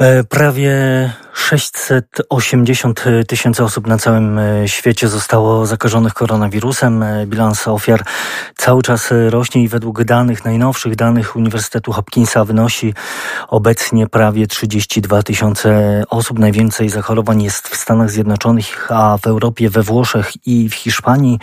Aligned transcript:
E, 0.00 0.24
prawie 0.24 0.72
680 1.40 3.04
tysięcy 3.28 3.64
osób 3.64 3.86
na 3.86 3.98
całym 3.98 4.38
e, 4.38 4.68
świecie 4.68 5.08
zostało 5.08 5.66
zakażonych 5.66 6.14
koronawirusem. 6.14 7.02
E, 7.02 7.26
bilans 7.26 7.68
ofiar 7.68 8.04
cały 8.56 8.82
czas 8.82 9.08
rośnie 9.28 9.62
i 9.62 9.68
według 9.68 10.04
danych, 10.04 10.44
najnowszych 10.44 10.96
danych 10.96 11.36
Uniwersytetu 11.36 11.92
Hopkinsa 11.92 12.44
wynosi 12.44 12.94
obecnie 13.48 14.06
prawie 14.06 14.46
32 14.46 15.22
tysiące 15.22 16.02
osób. 16.10 16.38
Najwięcej 16.38 16.88
zachorowań 16.88 17.42
jest 17.42 17.68
w 17.68 17.76
Stanach 17.76 18.10
Zjednoczonych, 18.10 18.92
a 18.92 19.18
w 19.18 19.26
Europie, 19.26 19.70
we 19.70 19.82
Włoszech 19.82 20.46
i 20.46 20.68
w 20.68 20.74
Hiszpanii. 20.74 21.38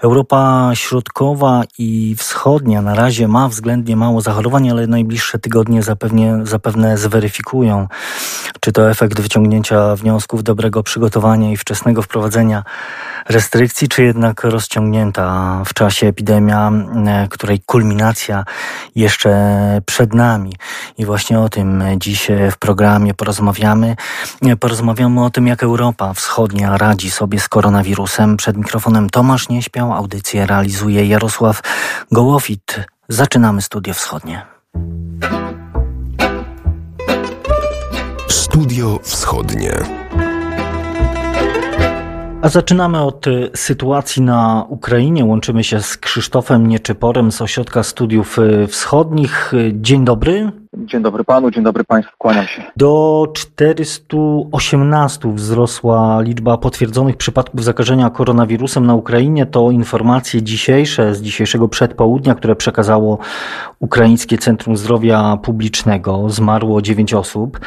Europa 0.00 0.70
Środkowa 0.74 1.62
i 1.78 2.16
Wschodnia 2.18 2.82
na 2.82 2.94
razie 2.94 3.28
ma 3.28 3.48
względnie 3.48 3.96
mało 3.96 4.20
zachorowań, 4.20 4.70
ale 4.70 4.86
najbliższe 4.86 5.38
tygodnie 5.38 5.82
zapewne, 5.82 6.46
zapewne 6.46 6.98
zweryfikują 6.98 7.88
czy 8.60 8.72
to 8.72 8.90
efekt 8.90 9.20
wyciągnięcia 9.20 9.35
wniosków, 9.96 10.42
dobrego 10.42 10.82
przygotowania 10.82 11.52
i 11.52 11.56
wczesnego 11.56 12.02
wprowadzenia 12.02 12.62
restrykcji, 13.28 13.88
czy 13.88 14.02
jednak 14.02 14.44
rozciągnięta 14.44 15.62
w 15.66 15.74
czasie 15.74 16.06
epidemia, 16.06 16.72
e, 17.06 17.28
której 17.30 17.60
kulminacja 17.66 18.44
jeszcze 18.94 19.30
przed 19.86 20.14
nami. 20.14 20.52
I 20.98 21.04
właśnie 21.04 21.40
o 21.40 21.48
tym 21.48 21.84
dziś 21.96 22.28
w 22.52 22.56
programie 22.58 23.14
porozmawiamy. 23.14 23.96
E, 24.42 24.56
porozmawiamy 24.56 25.24
o 25.24 25.30
tym, 25.30 25.46
jak 25.46 25.62
Europa 25.62 26.14
Wschodnia 26.14 26.78
radzi 26.78 27.10
sobie 27.10 27.40
z 27.40 27.48
koronawirusem. 27.48 28.36
Przed 28.36 28.56
mikrofonem 28.56 29.10
Tomasz 29.10 29.48
Nieśpiał, 29.48 29.92
audycję 29.92 30.46
realizuje 30.46 31.06
Jarosław 31.06 31.60
Gołowit. 32.12 32.80
Zaczynamy 33.08 33.62
Studio 33.62 33.94
Wschodnie. 33.94 34.46
Studio 38.56 38.98
Wschodnie. 39.02 39.72
A 42.42 42.48
zaczynamy 42.48 43.02
od 43.02 43.26
y, 43.26 43.50
sytuacji 43.54 44.22
na 44.22 44.66
Ukrainie. 44.68 45.24
Łączymy 45.24 45.64
się 45.64 45.82
z 45.82 45.96
Krzysztofem 45.96 46.66
Nieczyporem 46.66 47.32
z 47.32 47.42
Ośrodka 47.42 47.82
Studiów 47.82 48.38
y, 48.38 48.66
Wschodnich. 48.66 49.54
Y, 49.54 49.72
dzień 49.74 50.04
dobry. 50.04 50.52
Dzień 50.86 51.02
dobry 51.02 51.24
panu, 51.24 51.50
dzień 51.50 51.64
dobry 51.64 51.84
państwu, 51.84 52.14
kłaniam 52.18 52.46
się. 52.46 52.62
Do 52.76 53.26
418 53.34 55.32
wzrosła 55.34 56.20
liczba 56.20 56.58
potwierdzonych 56.58 57.16
przypadków 57.16 57.64
zakażenia 57.64 58.10
koronawirusem 58.10 58.86
na 58.86 58.94
Ukrainie. 58.94 59.46
To 59.46 59.70
informacje 59.70 60.42
dzisiejsze, 60.42 61.14
z 61.14 61.22
dzisiejszego 61.22 61.68
przedpołudnia, 61.68 62.34
które 62.34 62.56
przekazało 62.56 63.18
Ukraińskie 63.78 64.38
Centrum 64.38 64.76
Zdrowia 64.76 65.38
Publicznego. 65.42 66.30
Zmarło 66.30 66.82
9 66.82 67.14
osób, 67.14 67.60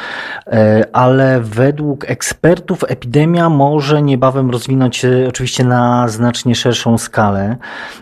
e, 0.46 0.84
ale 0.92 1.40
według 1.40 2.10
ekspertów 2.10 2.84
epidemia 2.88 3.48
może 3.48 4.02
niebawem 4.02 4.50
rozwinąć 4.50 4.96
się 4.96 5.26
oczywiście 5.28 5.64
na 5.64 6.08
znacznie 6.08 6.54
szerszą 6.54 6.98
skalę. 6.98 7.56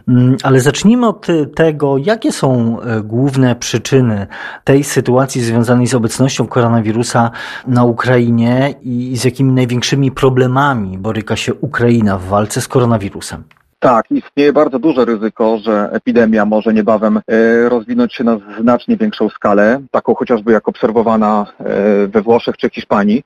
Mm, 0.09 0.37
ale 0.43 0.61
zacznijmy 0.61 1.07
od 1.09 1.27
tego, 1.55 1.99
jakie 1.99 2.33
są 2.33 2.81
e, 2.81 3.01
główne 3.03 3.57
przyczyny 3.57 4.27
tej 4.65 4.85
sytuacji 4.85 5.08
sytuacji 5.09 5.41
związanej 5.41 5.87
z 5.87 5.95
obecnością 5.95 6.47
koronawirusa 6.47 7.31
na 7.67 7.84
Ukrainie 7.84 8.75
i 8.83 9.17
z 9.17 9.25
jakimi 9.25 9.53
największymi 9.53 10.12
problemami 10.12 10.98
boryka 10.98 11.37
się 11.37 11.55
Ukraina 11.55 12.19
w 12.19 12.25
walce 12.25 12.61
z 12.61 12.69
koronawirusem? 12.69 13.45
Tak, 13.78 14.11
istnieje 14.11 14.53
bardzo 14.53 14.78
duże 14.78 15.05
ryzyko, 15.05 15.59
że 15.59 15.89
epidemia 15.92 16.45
może 16.45 16.75
niebawem 16.75 17.17
e, 17.17 17.69
rozwinąć 17.69 18.15
się 18.15 18.25
na 18.25 18.39
znacznie 18.61 18.97
większą 18.97 19.28
skalę, 19.28 19.81
taką 19.91 20.15
chociażby 20.15 20.53
jak 20.53 20.69
obserwowana 20.69 21.47
e, 21.61 22.06
we 22.06 22.22
Włoszech 22.22 22.56
czy 22.56 22.70
Hiszpanii. 22.70 23.22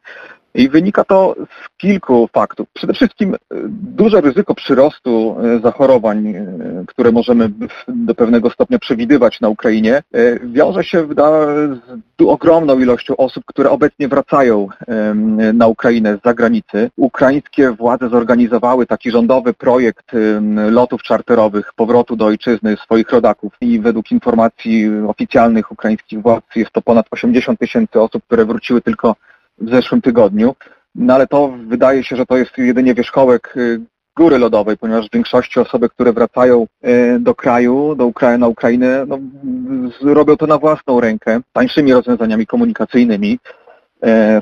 I 0.55 0.69
wynika 0.69 1.05
to 1.05 1.35
z 1.39 1.79
kilku 1.79 2.29
faktów. 2.33 2.69
Przede 2.73 2.93
wszystkim 2.93 3.35
e, 3.35 3.39
duże 3.71 4.21
ryzyko 4.21 4.55
przyrostu 4.55 5.37
e, 5.41 5.61
zachorowań, 5.61 6.27
e, 6.27 6.47
które 6.87 7.13
możemy 7.13 7.51
do 7.89 8.15
pewnego 8.15 8.51
stopnia 8.51 8.79
przewidywać 8.79 9.41
na 9.41 9.49
Ukrainie, 9.49 10.03
wiąże 10.45 10.85
się 10.85 11.07
z 11.07 12.23
ogromną 12.27 12.79
ilością 12.79 13.17
osób, 13.17 13.45
które 13.47 13.71
obecnie 13.71 14.09
wracają 14.09 14.69
na 15.55 15.67
Ukrainę 15.67 16.19
z 16.19 16.25
zagranicy. 16.25 16.91
Ukraińskie 16.97 17.71
władze 17.71 18.09
zorganizowały 18.09 18.87
taki 18.87 19.11
rządowy 19.11 19.55
projekt 19.55 20.13
lotów 20.71 21.03
czarterowych, 21.03 21.73
powrotu 21.77 22.17
do 22.17 22.27
ojczyzny 22.27 22.77
swoich 22.77 23.11
rodaków 23.11 23.53
i 23.61 23.81
według 23.81 24.13
informacji 24.13 24.91
oficjalnych 25.09 25.73
ukraińskich 25.73 26.23
władz 26.23 26.45
jest 26.57 26.71
to 26.71 26.83
ponad 26.83 27.07
80 27.11 27.59
tysięcy 27.59 28.01
osób, 28.01 28.25
które 28.25 28.45
wróciły 28.45 28.81
tylko 28.81 29.17
w 29.59 29.71
zeszłym 29.71 30.03
tygodniu. 30.03 30.55
No 30.95 31.15
ale 31.15 31.27
to 31.27 31.55
wydaje 31.67 32.05
się, 32.05 32.17
że 32.17 32.27
to 32.27 32.37
jest 32.37 32.59
jedynie 32.59 32.95
wierzchołek 32.95 33.55
y, 33.57 33.81
góry 34.17 34.39
lodowej, 34.39 34.77
ponieważ 34.79 35.09
w 35.09 35.13
większości 35.13 35.61
osoby, 35.61 35.89
które 35.89 36.13
wracają 36.13 36.67
y, 36.87 37.19
do 37.21 37.35
kraju, 37.35 37.95
do 37.95 38.07
Ukra 38.07 38.39
na 38.39 38.49
Ukrainę, 38.49 39.07
no, 39.09 39.19
robią 40.03 40.37
to 40.37 40.47
na 40.47 40.59
własną 40.59 41.01
rękę, 41.01 41.41
tańszymi 41.53 41.93
rozwiązaniami 41.93 42.47
komunikacyjnymi 42.47 43.39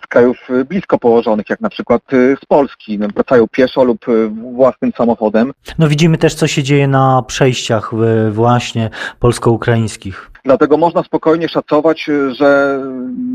z 0.05 0.07
krajów 0.09 0.49
blisko 0.69 0.99
położonych, 0.99 1.51
jak 1.51 1.61
na 1.61 1.69
przykład 1.69 2.03
z 2.43 2.45
Polski. 2.49 2.99
No, 2.99 3.09
wracają 3.15 3.49
pieszo 3.49 3.85
lub 3.85 4.07
własnym 4.55 4.93
samochodem. 4.97 5.53
No 5.79 5.89
widzimy 5.89 6.19
też, 6.19 6.35
co 6.35 6.47
się 6.47 6.63
dzieje 6.63 6.89
na 6.89 7.23
przejściach 7.27 7.91
właśnie 8.31 8.91
polsko-ukraińskich. 9.19 10.31
Dlatego 10.45 10.77
można 10.77 11.03
spokojnie 11.03 11.49
szacować, 11.49 12.11
że 12.31 12.81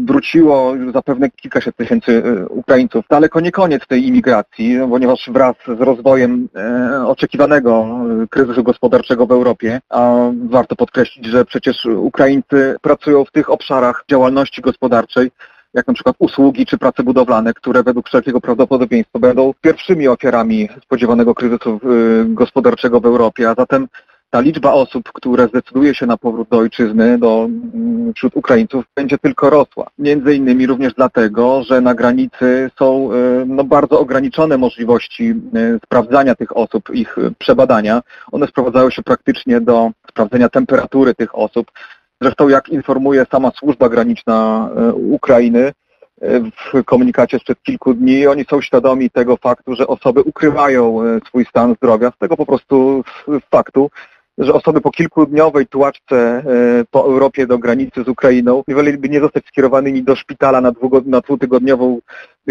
wróciło 0.05 0.73
zapewne 0.93 1.29
kilkaset 1.29 1.75
tysięcy 1.75 2.23
Ukraińców. 2.49 3.05
Daleko 3.09 3.39
nie 3.39 3.51
koniec 3.51 3.87
tej 3.87 4.07
imigracji, 4.07 4.79
ponieważ 4.89 5.29
wraz 5.33 5.55
z 5.77 5.81
rozwojem 5.81 6.49
e, 6.55 7.07
oczekiwanego 7.07 7.99
kryzysu 8.29 8.63
gospodarczego 8.63 9.25
w 9.25 9.31
Europie, 9.31 9.79
a 9.89 10.15
warto 10.49 10.75
podkreślić, 10.75 11.25
że 11.25 11.45
przecież 11.45 11.85
Ukraińcy 11.85 12.75
pracują 12.81 13.25
w 13.25 13.31
tych 13.31 13.49
obszarach 13.49 14.03
działalności 14.09 14.61
gospodarczej, 14.61 15.31
jak 15.75 15.87
na 15.87 15.93
przykład 15.93 16.15
usługi 16.19 16.65
czy 16.65 16.77
prace 16.77 17.03
budowlane, 17.03 17.53
które 17.53 17.83
według 17.83 18.07
wszelkiego 18.07 18.41
prawdopodobieństwa 18.41 19.19
będą 19.19 19.53
pierwszymi 19.61 20.07
ofiarami 20.07 20.69
spodziewanego 20.83 21.35
kryzysu 21.35 21.79
gospodarczego 22.25 22.99
w 22.99 23.05
Europie, 23.05 23.49
a 23.49 23.55
zatem 23.55 23.87
ta 24.35 24.41
liczba 24.41 24.73
osób, 24.73 25.11
które 25.13 25.47
zdecyduje 25.47 25.95
się 25.95 26.05
na 26.05 26.17
powrót 26.17 26.49
do 26.49 26.57
ojczyzny, 26.57 27.17
do, 27.17 27.49
mm, 27.73 28.13
wśród 28.13 28.35
Ukraińców, 28.35 28.85
będzie 28.95 29.17
tylko 29.17 29.49
rosła. 29.49 29.87
Między 29.99 30.35
innymi 30.35 30.67
również 30.67 30.93
dlatego, 30.93 31.63
że 31.63 31.81
na 31.81 31.95
granicy 31.95 32.71
są 32.79 33.13
y, 33.13 33.45
no, 33.45 33.63
bardzo 33.63 33.99
ograniczone 33.99 34.57
możliwości 34.57 35.33
y, 35.55 35.79
sprawdzania 35.85 36.35
tych 36.35 36.57
osób, 36.57 36.89
ich 36.93 37.15
przebadania. 37.39 38.01
One 38.31 38.47
sprowadzają 38.47 38.89
się 38.89 39.03
praktycznie 39.03 39.61
do 39.61 39.91
sprawdzenia 40.09 40.49
temperatury 40.49 41.15
tych 41.15 41.35
osób. 41.35 41.71
Zresztą 42.21 42.49
jak 42.49 42.69
informuje 42.69 43.25
sama 43.31 43.51
służba 43.51 43.89
graniczna 43.89 44.69
y, 44.89 44.93
Ukrainy, 44.93 45.71
w 46.21 46.83
komunikacie 46.83 47.39
sprzed 47.39 47.63
kilku 47.63 47.93
dni. 47.93 48.27
Oni 48.27 48.45
są 48.49 48.61
świadomi 48.61 49.09
tego 49.09 49.37
faktu, 49.37 49.75
że 49.75 49.87
osoby 49.87 50.21
ukrywają 50.21 50.99
swój 51.27 51.45
stan 51.45 51.75
zdrowia 51.75 52.11
z 52.11 52.17
tego 52.17 52.37
po 52.37 52.45
prostu 52.45 53.03
faktu, 53.51 53.89
że 54.37 54.53
osoby 54.53 54.81
po 54.81 54.91
kilkudniowej 54.91 55.67
tułaczce 55.67 56.15
e, 56.15 56.43
po 56.91 57.05
Europie 57.05 57.47
do 57.47 57.57
granicy 57.57 58.03
z 58.03 58.07
Ukrainą 58.07 58.63
woleliby 58.67 59.09
nie 59.09 59.19
zostać 59.19 59.45
skierowanymi 59.47 60.03
do 60.03 60.15
szpitala 60.15 60.61
na, 60.61 60.71
na 61.05 61.21
dwutygodniową 61.21 61.99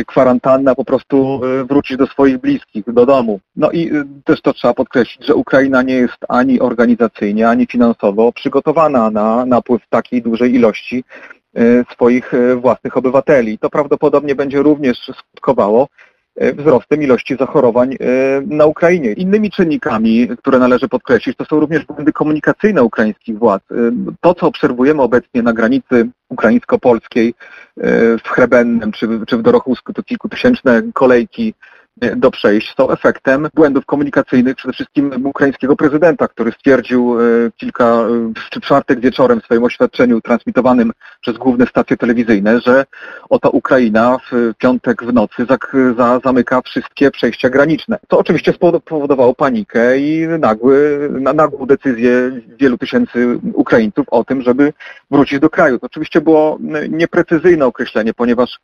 kwarantannę, 0.06 0.70
a 0.70 0.74
po 0.74 0.84
prostu 0.84 1.40
e, 1.44 1.64
wrócić 1.64 1.96
do 1.96 2.06
swoich 2.06 2.38
bliskich, 2.38 2.84
do 2.86 3.06
domu. 3.06 3.40
No 3.56 3.70
i 3.70 3.88
e, 3.88 4.04
też 4.24 4.40
to 4.40 4.52
trzeba 4.52 4.74
podkreślić, 4.74 5.26
że 5.26 5.34
Ukraina 5.34 5.82
nie 5.82 5.94
jest 5.94 6.18
ani 6.28 6.60
organizacyjnie, 6.60 7.48
ani 7.48 7.66
finansowo 7.66 8.32
przygotowana 8.32 9.10
na 9.10 9.46
napływ 9.46 9.82
takiej 9.90 10.22
dużej 10.22 10.54
ilości 10.54 11.04
swoich 11.92 12.32
własnych 12.56 12.96
obywateli. 12.96 13.58
To 13.58 13.70
prawdopodobnie 13.70 14.34
będzie 14.34 14.62
również 14.62 15.10
skutkowało 15.18 15.88
E, 15.88 15.88
wzrostem 16.36 17.02
ilości 17.02 17.36
zachorowań 17.36 17.92
e, 17.92 17.96
na 18.46 18.66
Ukrainie. 18.66 19.12
Innymi 19.12 19.50
czynnikami, 19.50 20.28
które 20.38 20.58
należy 20.58 20.88
podkreślić, 20.88 21.36
to 21.36 21.44
są 21.44 21.60
również 21.60 21.84
błędy 21.84 22.12
komunikacyjne 22.12 22.82
ukraińskich 22.82 23.38
władz. 23.38 23.62
E, 23.70 23.74
to, 24.20 24.34
co 24.34 24.46
obserwujemy 24.46 25.02
obecnie 25.02 25.42
na 25.42 25.52
granicy 25.52 26.08
ukraińsko-polskiej 26.28 27.34
w 28.24 28.28
Chrebennem 28.28 28.92
czy, 28.92 29.08
czy 29.26 29.36
w 29.36 29.42
Dorochusku, 29.42 29.92
to 29.92 30.02
kilkutysięczne 30.02 30.82
kolejki 30.94 31.54
do 31.96 32.30
przejść 32.30 32.74
są 32.76 32.90
efektem 32.90 33.48
błędów 33.54 33.86
komunikacyjnych 33.86 34.56
przede 34.56 34.72
wszystkim 34.72 35.26
ukraińskiego 35.26 35.76
prezydenta, 35.76 36.28
który 36.28 36.52
stwierdził 36.52 37.20
e, 37.20 37.24
kilka, 37.56 37.84
e, 37.84 38.32
czy 38.50 38.60
czwartek 38.60 39.00
wieczorem 39.00 39.40
w 39.40 39.44
swoim 39.44 39.64
oświadczeniu 39.64 40.20
transmitowanym 40.20 40.92
przez 41.20 41.38
główne 41.38 41.66
stacje 41.66 41.96
telewizyjne, 41.96 42.60
że 42.60 42.84
oto 43.30 43.50
Ukraina 43.50 44.18
w 44.18 44.52
piątek 44.58 45.04
w 45.04 45.12
nocy 45.12 45.46
za, 45.48 45.56
za, 45.96 46.20
zamyka 46.24 46.62
wszystkie 46.62 47.10
przejścia 47.10 47.50
graniczne. 47.50 47.98
To 48.08 48.18
oczywiście 48.18 48.52
spowodowało 48.52 49.34
panikę 49.34 49.98
i 49.98 50.28
nagły, 50.38 51.08
nagłą 51.34 51.66
decyzję 51.66 52.40
wielu 52.58 52.78
tysięcy 52.78 53.38
Ukraińców 53.52 54.06
o 54.10 54.24
tym, 54.24 54.42
żeby 54.42 54.72
wrócić 55.10 55.40
do 55.40 55.50
kraju. 55.50 55.78
To 55.78 55.86
oczywiście 55.86 56.20
było 56.20 56.58
nieprecyzyjne 56.88 57.66
określenie, 57.66 58.14
ponieważ 58.14 58.60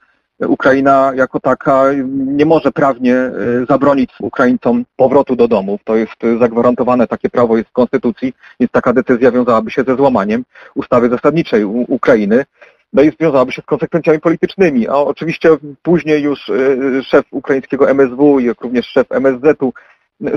Ukraina 0.49 1.13
jako 1.15 1.41
taka 1.41 1.85
nie 2.13 2.47
może 2.47 2.73
prawnie 2.73 3.15
e, 3.17 3.33
zabronić 3.69 4.11
Ukraińcom 4.21 4.85
powrotu 4.97 5.37
do 5.37 5.49
domów. 5.49 5.81
To 5.85 5.97
jest 5.97 6.17
zagwarantowane, 6.41 7.07
takie 7.07 7.31
prawo 7.31 7.57
jest 7.57 7.69
w 7.69 7.73
Konstytucji, 7.73 8.33
więc 8.61 8.73
taka 8.73 8.93
decyzja 8.93 9.31
wiązałaby 9.31 9.71
się 9.71 9.83
ze 9.83 9.97
złamaniem 9.97 10.45
ustawy 10.75 11.09
zasadniczej 11.09 11.65
Ukrainy 11.89 12.45
no 12.93 13.03
i 13.03 13.11
związałaby 13.11 13.53
się 13.53 13.63
z 13.63 13.67
konsekwencjami 13.67 14.21
politycznymi. 14.21 14.89
A 14.89 14.95
oczywiście 14.95 15.49
później 15.83 16.23
już 16.23 16.49
e, 16.49 17.03
szef 17.03 17.25
ukraińskiego 17.31 17.91
MSW, 17.91 18.41
jak 18.41 18.61
również 18.61 18.87
szef 18.87 19.07
MSZ-u 19.13 19.73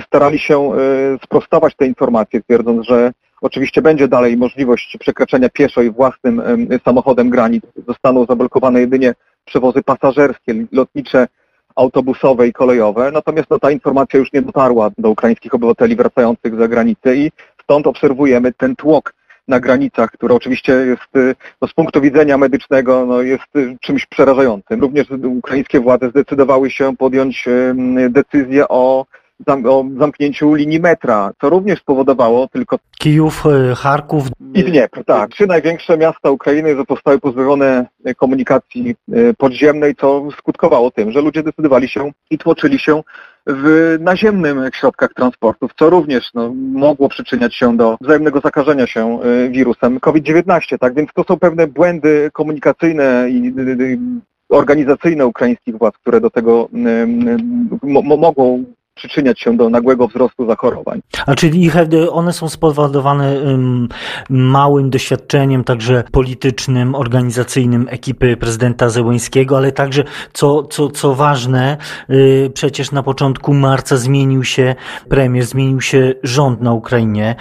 starali 0.06 0.40
się 0.40 0.72
sprostować 1.24 1.76
te 1.76 1.88
informacje, 1.88 2.42
twierdząc, 2.42 2.86
że 2.86 3.12
Oczywiście 3.44 3.82
będzie 3.82 4.08
dalej 4.08 4.38
możliwość 4.38 4.98
przekraczania 5.00 5.50
pieszo 5.50 5.82
i 5.82 5.92
własnym 5.92 6.42
samochodem 6.86 7.30
granic. 7.30 7.64
Zostaną 7.88 8.26
zablokowane 8.26 8.80
jedynie 8.80 9.14
przewozy 9.46 9.84
pasażerskie, 9.84 10.54
lotnicze, 10.72 11.28
autobusowe 11.76 12.48
i 12.48 12.54
kolejowe. 12.54 13.12
Natomiast 13.12 13.50
no, 13.50 13.60
ta 13.60 13.72
informacja 13.72 14.20
już 14.20 14.34
nie 14.34 14.42
dotarła 14.42 14.92
do 14.98 15.10
ukraińskich 15.10 15.54
obywateli 15.54 15.96
wracających 15.96 16.56
za 16.56 16.68
granicę 16.68 17.16
i 17.16 17.32
stąd 17.64 17.88
obserwujemy 17.88 18.54
ten 18.54 18.76
tłok 18.76 19.14
na 19.48 19.60
granicach, 19.60 20.12
który 20.12 20.34
oczywiście 20.34 20.74
jest 20.74 21.36
no, 21.62 21.68
z 21.68 21.74
punktu 21.74 22.02
widzenia 22.02 22.38
medycznego 22.38 23.06
no, 23.06 23.22
jest 23.22 23.78
czymś 23.82 24.06
przerażającym. 24.06 24.82
Również 24.82 25.08
ukraińskie 25.12 25.80
władze 25.80 26.10
zdecydowały 26.10 26.70
się 26.72 26.96
podjąć 26.98 27.46
decyzję 28.10 28.68
o 28.70 29.06
o 29.48 29.86
zamknięciu 30.00 30.54
linii 30.54 30.80
metra, 30.80 31.32
co 31.42 31.50
również 31.50 31.80
spowodowało 31.80 32.48
tylko... 32.48 32.80
Kijów, 33.00 33.44
e, 33.46 33.76
Charków... 33.76 34.24
I 34.54 34.64
Dniepr, 34.64 35.04
tak. 35.06 35.30
Trzy 35.30 35.48
największe 35.48 35.98
miasta 35.98 36.32
Ukrainy 36.32 36.76
zostały 36.90 37.20
pozbawione 37.20 37.86
komunikacji 38.18 38.96
e, 39.12 39.34
podziemnej, 39.34 39.96
co 39.96 40.28
skutkowało 40.38 40.92
tym, 40.92 41.12
że 41.12 41.22
ludzie 41.22 41.44
decydowali 41.44 41.90
się 41.90 42.12
i 42.30 42.38
tłoczyli 42.38 42.80
się 42.80 43.02
w 43.48 43.98
naziemnych 44.00 44.76
środkach 44.76 45.14
transportów, 45.14 45.72
co 45.80 45.90
również 45.90 46.30
no, 46.34 46.54
mogło 46.56 47.10
przyczyniać 47.10 47.56
się 47.56 47.78
do 47.78 47.98
wzajemnego 48.02 48.40
zakażenia 48.40 48.88
się 48.88 49.20
e, 49.22 49.50
wirusem 49.50 50.00
COVID-19. 50.00 50.78
Tak 50.80 50.96
więc 50.96 51.10
to 51.14 51.24
są 51.24 51.40
pewne 51.40 51.68
błędy 51.68 52.30
komunikacyjne 52.34 53.30
i 53.30 53.54
organizacyjne 54.50 55.26
ukraińskich 55.26 55.78
władz, 55.78 55.98
które 55.98 56.22
do 56.22 56.30
tego 56.30 56.70
mogą 58.18 58.64
przyczyniać 58.96 59.40
się 59.40 59.58
do 59.58 59.70
nagłego 59.70 60.08
wzrostu 60.08 60.46
zachorowań. 60.46 61.02
A 61.26 61.36
czyli 61.36 61.64
ich, 61.64 61.76
one 62.12 62.34
są 62.34 62.50
spowodowane 62.50 63.36
małym 64.30 64.90
doświadczeniem 64.90 65.64
także 65.64 66.04
politycznym, 66.12 66.96
organizacyjnym 66.96 67.88
ekipy 67.90 68.38
prezydenta 68.38 68.90
Zełęńskiego, 68.90 69.58
ale 69.58 69.72
także, 69.72 70.04
co, 70.34 70.64
co, 70.64 70.90
co 70.90 71.16
ważne, 71.16 71.78
y, 72.10 72.52
przecież 72.54 72.92
na 72.92 73.04
początku 73.04 73.54
marca 73.54 73.98
zmienił 73.98 74.44
się 74.44 74.76
premier, 75.10 75.44
zmienił 75.44 75.82
się 75.82 76.14
rząd 76.24 76.62
na 76.62 76.74
Ukrainie. 76.74 77.36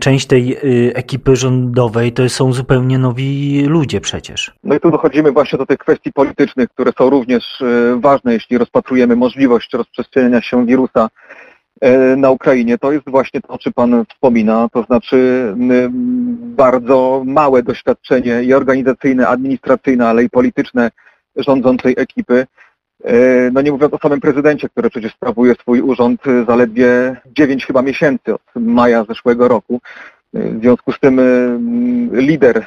Część 0.00 0.26
tej 0.26 0.56
y, 0.56 0.94
ekipy 0.94 1.36
rządowej 1.36 2.12
to 2.12 2.28
są 2.28 2.52
zupełnie 2.52 2.98
nowi 2.98 3.62
ludzie 3.66 4.00
przecież. 4.00 4.52
No 4.64 4.74
i 4.74 4.80
tu 4.80 4.90
dochodzimy 4.90 5.32
właśnie 5.32 5.58
do 5.58 5.66
tych 5.66 5.78
kwestii 5.78 6.12
politycznych, 6.12 6.68
które 6.68 6.92
są 6.98 7.10
również 7.10 7.60
y, 7.60 8.00
ważne, 8.00 8.32
jeśli 8.32 8.58
rozpatrujemy 8.58 9.16
możliwość 9.16 9.72
rozprzestrzeniania 9.72 10.42
się 10.42 10.66
wirusa 10.66 10.89
E, 11.80 12.16
na 12.16 12.30
Ukrainie, 12.30 12.78
to 12.78 12.92
jest 12.92 13.08
właśnie 13.10 13.40
to, 13.40 13.48
o 13.48 13.58
czym 13.58 13.72
Pan 13.72 14.04
wspomina, 14.08 14.68
to 14.72 14.82
znaczy 14.82 15.52
bardzo 16.40 17.22
małe 17.26 17.62
doświadczenie 17.62 18.42
i 18.42 18.54
organizacyjne, 18.54 19.28
administracyjne, 19.28 20.08
ale 20.08 20.24
i 20.24 20.30
polityczne 20.30 20.90
rządzącej 21.36 21.94
ekipy. 21.98 22.46
E, 23.04 23.14
no 23.52 23.60
nie 23.60 23.72
mówiąc 23.72 23.94
o 23.94 23.98
samym 23.98 24.20
prezydencie, 24.20 24.68
który 24.68 24.90
przecież 24.90 25.12
sprawuje 25.12 25.54
swój 25.54 25.80
urząd 25.80 26.20
zaledwie 26.46 27.16
9 27.26 27.66
chyba 27.66 27.82
miesięcy 27.82 28.34
od 28.34 28.42
maja 28.54 29.04
zeszłego 29.04 29.48
roku. 29.48 29.80
E, 30.34 30.40
w 30.40 30.60
związku 30.60 30.92
z 30.92 31.00
tym 31.00 31.20
lider 32.12 32.66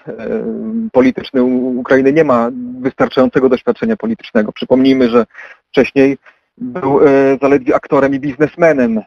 polityczny 0.92 1.44
Ukrainy 1.44 2.14
nie 2.14 2.24
ma 2.24 2.52
wystarczającego 2.82 3.50
doświadczenia 3.50 3.98
politycznego. 3.98 4.52
Przypomnijmy, 4.52 5.10
że 5.10 5.26
wcześniej 5.72 6.18
był 6.58 7.00
e, 7.08 7.38
zaledwie 7.42 7.76
aktorem 7.76 8.16
i 8.16 8.20
biznesmenem. 8.20 8.98
E, 8.98 9.04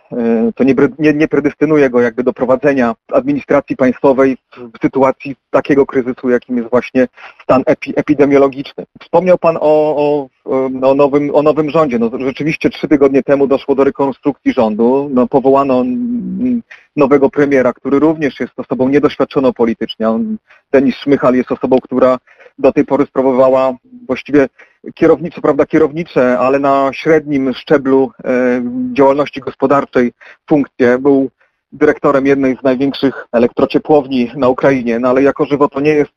to 0.55 0.65
nie, 0.65 0.75
nie, 0.99 1.15
nie 1.15 1.29
predestynuje 1.29 1.91
go 1.91 2.01
jakby 2.01 2.23
do 2.23 2.33
prowadzenia 2.33 2.95
administracji 3.13 3.77
państwowej 3.77 4.37
w 4.57 4.83
sytuacji 4.83 5.37
takiego 5.51 5.87
kryzysu, 5.87 6.31
jakim 6.31 6.57
jest 6.57 6.71
właśnie 6.71 7.09
stan 7.43 7.63
epi, 7.67 7.93
epidemiologiczny. 7.97 8.85
Wspomniał 9.03 9.39
Pan 9.39 9.57
o, 9.57 9.97
o, 9.97 10.29
o, 10.83 10.95
nowym, 10.95 11.35
o 11.35 11.43
nowym 11.43 11.71
rządzie. 11.71 11.99
No, 11.99 12.11
rzeczywiście 12.19 12.71
trzy 12.71 12.89
tygodnie 12.89 13.23
temu 13.23 13.47
doszło 13.47 13.75
do 13.75 13.85
rekonstrukcji 13.85 14.53
rządu. 14.53 15.11
No, 15.13 15.27
powołano 15.27 15.85
nowego 16.97 17.31
premiera, 17.31 17.73
który 17.73 17.99
również 17.99 18.41
jest 18.41 18.53
osobą 18.57 18.89
niedoświadczoną 18.89 19.53
politycznie. 19.53 20.07
Denis 20.73 20.97
Szmychal 20.97 21.35
jest 21.35 21.53
osobą, 21.53 21.79
która 21.83 22.19
do 22.59 22.73
tej 22.73 22.85
pory 22.85 23.07
sprawowała 23.07 23.75
właściwie 24.07 24.49
kierownicze, 24.95 25.41
prawda, 25.41 25.67
kierownicze, 25.67 26.39
ale 26.39 26.59
na 26.59 26.91
średnim 26.93 27.55
szczeblu 27.55 28.11
e, 28.25 28.63
działalności 28.93 29.41
gospodarczej 29.41 30.13
funkcje. 30.49 30.99
Był 30.99 31.31
dyrektorem 31.73 32.27
jednej 32.27 32.57
z 32.57 32.63
największych 32.63 33.27
elektrociepłowni 33.33 34.31
na 34.37 34.49
Ukrainie, 34.49 34.99
no 34.99 35.09
ale 35.09 35.23
jako 35.23 35.45
żywo 35.45 35.69
to 35.69 35.81
nie 35.81 35.91
jest, 35.91 36.13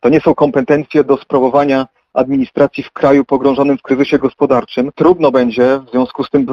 to 0.00 0.08
nie 0.08 0.20
są 0.20 0.34
kompetencje 0.34 1.04
do 1.04 1.16
sprawowania 1.16 1.86
administracji 2.14 2.84
w 2.84 2.90
kraju 2.90 3.24
pogrążonym 3.24 3.78
w 3.78 3.82
kryzysie 3.82 4.18
gospodarczym. 4.18 4.90
Trudno 4.94 5.30
będzie 5.30 5.80
w 5.86 5.90
związku 5.90 6.24
z 6.24 6.30
tym 6.30 6.46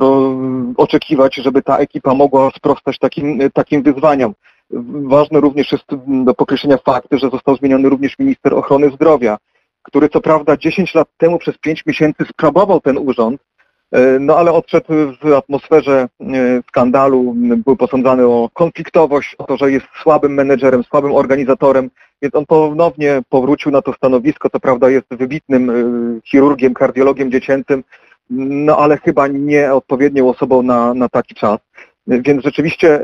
oczekiwać, 0.77 1.35
żeby 1.35 1.61
ta 1.61 1.77
ekipa 1.77 2.13
mogła 2.13 2.51
sprostać 2.55 2.99
takim, 2.99 3.39
takim 3.53 3.83
wyzwaniom. 3.83 4.33
Ważny 5.03 5.41
również 5.41 5.71
jest 5.71 5.85
do 6.07 6.33
podkreślenia 6.33 6.77
fakt, 6.77 7.07
że 7.11 7.29
został 7.29 7.55
zmieniony 7.55 7.89
również 7.89 8.19
minister 8.19 8.53
ochrony 8.53 8.91
zdrowia, 8.91 9.37
który 9.83 10.09
co 10.09 10.21
prawda 10.21 10.57
10 10.57 10.93
lat 10.93 11.07
temu 11.17 11.39
przez 11.39 11.57
5 11.57 11.85
miesięcy 11.85 12.25
sprawował 12.31 12.81
ten 12.81 12.97
urząd, 12.97 13.41
e, 13.91 14.19
no 14.19 14.37
ale 14.37 14.51
odszedł 14.51 14.87
w 15.21 15.33
atmosferze 15.33 16.07
e, 16.21 16.25
skandalu, 16.67 17.33
był 17.65 17.75
posądzany 17.75 18.25
o 18.25 18.49
konfliktowość, 18.53 19.35
o 19.37 19.43
to, 19.43 19.57
że 19.57 19.71
jest 19.71 19.85
słabym 20.03 20.33
menedżerem, 20.33 20.83
słabym 20.83 21.11
organizatorem, 21.11 21.89
więc 22.21 22.35
on 22.35 22.45
ponownie 22.45 23.21
powrócił 23.29 23.71
na 23.71 23.81
to 23.81 23.93
stanowisko, 23.93 24.49
co 24.49 24.59
prawda 24.59 24.89
jest 24.89 25.07
wybitnym 25.11 25.69
e, 25.69 25.73
chirurgiem, 26.21 26.73
kardiologiem 26.73 27.31
dziecięcym, 27.31 27.83
no 28.29 28.77
ale 28.77 28.97
chyba 28.97 29.27
nie 29.27 29.73
odpowiednią 29.73 30.29
osobą 30.29 30.61
na, 30.61 30.93
na 30.93 31.09
taki 31.09 31.35
czas. 31.35 31.59
Więc 32.09 32.43
rzeczywiście 32.43 33.01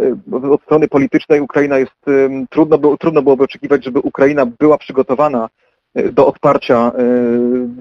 od 0.51 0.62
strony 0.62 0.88
politycznej 0.88 1.41
Ukraina 1.41 1.77
jest, 1.77 2.05
trudno, 2.50 2.97
trudno 2.97 3.21
byłoby 3.21 3.43
oczekiwać, 3.43 3.85
żeby 3.85 4.00
Ukraina 4.00 4.45
była 4.45 4.77
przygotowana 4.77 5.50
do 5.95 6.27
odparcia 6.27 6.77
e, 6.77 6.91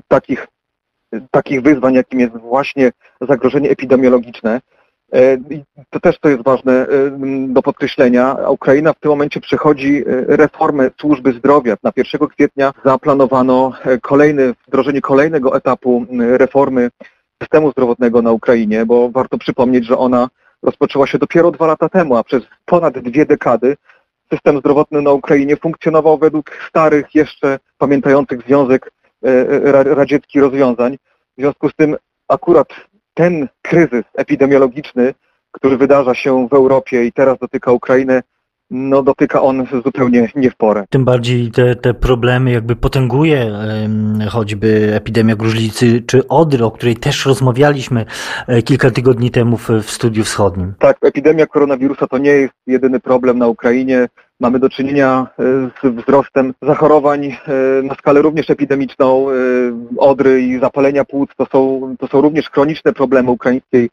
takich, 0.08 0.46
takich 1.30 1.62
wyzwań, 1.62 1.94
jakim 1.94 2.20
jest 2.20 2.36
właśnie 2.36 2.92
zagrożenie 3.20 3.70
epidemiologiczne. 3.70 4.60
E, 5.12 5.36
to 5.90 6.00
też 6.00 6.18
to 6.18 6.28
jest 6.28 6.42
ważne 6.42 6.72
e, 6.72 6.86
do 7.48 7.62
podkreślenia. 7.62 8.36
Ukraina 8.48 8.92
w 8.92 9.00
tym 9.00 9.10
momencie 9.10 9.40
przechodzi 9.40 10.04
reformę 10.26 10.90
służby 11.00 11.32
zdrowia. 11.32 11.76
Na 11.82 11.92
1 11.96 12.28
kwietnia 12.28 12.72
zaplanowano 12.84 13.72
kolejny, 14.02 14.54
wdrożenie 14.68 15.00
kolejnego 15.00 15.56
etapu 15.56 16.06
reformy 16.18 16.90
systemu 17.42 17.70
zdrowotnego 17.70 18.22
na 18.22 18.32
Ukrainie, 18.32 18.86
bo 18.86 19.10
warto 19.10 19.38
przypomnieć, 19.38 19.86
że 19.86 19.98
ona 19.98 20.28
rozpoczęła 20.64 21.06
się 21.06 21.18
dopiero 21.18 21.50
dwa 21.50 21.66
lata 21.66 21.88
temu, 21.88 22.16
a 22.16 22.24
przez 22.24 22.42
ponad 22.64 22.98
dwie 22.98 23.26
dekady 23.26 23.76
system 24.32 24.58
zdrowotny 24.58 25.02
na 25.02 25.12
Ukrainie 25.12 25.56
funkcjonował 25.56 26.18
według 26.18 26.50
starych, 26.68 27.14
jeszcze 27.14 27.58
pamiętających 27.78 28.42
Związek 28.42 28.92
e, 29.24 29.28
e, 29.28 29.94
Radziecki 29.94 30.40
rozwiązań. 30.40 30.96
W 31.38 31.40
związku 31.40 31.68
z 31.68 31.74
tym 31.74 31.96
akurat 32.28 32.68
ten 33.14 33.48
kryzys 33.62 34.04
epidemiologiczny, 34.14 35.14
który 35.52 35.76
wydarza 35.76 36.14
się 36.14 36.48
w 36.48 36.52
Europie 36.52 37.04
i 37.04 37.12
teraz 37.12 37.38
dotyka 37.38 37.72
Ukrainę, 37.72 38.22
no 38.74 39.02
dotyka 39.02 39.42
on 39.42 39.66
zupełnie 39.84 40.28
nie 40.36 40.50
w 40.50 40.56
porę. 40.56 40.84
Tym 40.90 41.04
bardziej 41.04 41.50
te, 41.50 41.76
te 41.76 41.94
problemy 41.94 42.50
jakby 42.50 42.76
potęguje 42.76 43.52
choćby 44.30 44.94
epidemia 44.94 45.36
gruźlicy 45.36 46.02
czy 46.06 46.28
odry, 46.28 46.64
o 46.64 46.70
której 46.70 46.96
też 46.96 47.26
rozmawialiśmy 47.26 48.06
e, 48.46 48.62
kilka 48.62 48.90
tygodni 48.90 49.30
temu 49.30 49.56
w, 49.56 49.68
studiu 49.82 50.24
wschodnim. 50.24 50.74
Tak, 50.78 50.96
epidemia 51.02 51.46
koronawirusa 51.46 52.06
to 52.06 52.18
nie 52.18 52.30
jest 52.30 52.54
jedyny 52.66 53.00
problem 53.00 53.38
na 53.38 53.46
Ukrainie. 53.48 54.08
Mamy 54.40 54.58
do 54.58 54.68
czynienia 54.68 55.26
e, 55.38 55.42
z 55.82 55.94
wzrostem 55.94 56.54
zachorowań 56.62 57.24
e, 57.26 57.36
na 57.82 57.94
skalę 57.94 58.22
również 58.22 58.50
epidemiczną. 58.50 59.26
Odry 59.98 60.42
i 60.42 60.60
zapalenia 60.60 61.04
płuc 61.04 61.30
to 61.36 61.46
są, 61.46 61.80
to 61.98 62.06
są 62.06 62.20
również 62.20 62.50
chroniczne 62.50 62.92
problemy 62.92 63.30
ukraińskiej 63.30 63.90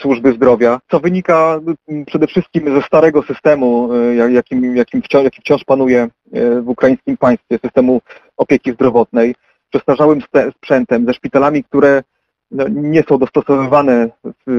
służby 0.00 0.32
zdrowia, 0.32 0.80
co 0.90 1.00
wynika 1.00 1.60
mm, 1.88 2.04
przede 2.04 2.26
wszystkim 2.26 2.74
ze 2.74 2.82
starego 2.82 3.22
systemu, 3.22 3.94
y, 3.94 4.32
jakim, 4.32 4.76
jakim, 4.76 5.02
wciąż, 5.02 5.24
jaki 5.24 5.40
wciąż 5.40 5.64
panuje 5.64 6.08
y, 6.36 6.60
w 6.62 6.68
ukraińskim 6.68 7.16
państwie, 7.16 7.58
systemu 7.64 8.00
opieki 8.36 8.72
zdrowotnej. 8.72 9.34
przestarzałym 9.70 10.20
sprzętem, 10.56 11.06
ze 11.06 11.14
szpitalami, 11.14 11.64
które 11.64 12.02
no, 12.50 12.64
nie 12.68 13.02
są 13.02 13.18
dostosowywane 13.18 14.08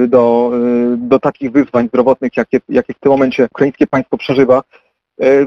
do, 0.08 0.52
do 0.98 1.20
takich 1.20 1.52
wyzwań 1.52 1.88
zdrowotnych, 1.88 2.38
jakie, 2.38 2.60
jakie 2.70 2.94
w 2.94 3.00
tym 3.00 3.12
momencie 3.12 3.48
ukraińskie 3.52 3.88
państwo 3.88 4.18
przeżywa. 4.18 4.62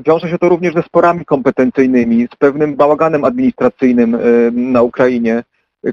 Wiąże 0.06 0.28
się 0.30 0.38
to 0.38 0.48
również 0.48 0.74
ze 0.74 0.82
sporami 0.82 1.24
kompetencyjnymi, 1.24 2.28
z 2.32 2.36
pewnym 2.36 2.76
bałaganem 2.76 3.24
administracyjnym 3.24 4.18
na 4.52 4.82
Ukrainie, 4.82 5.42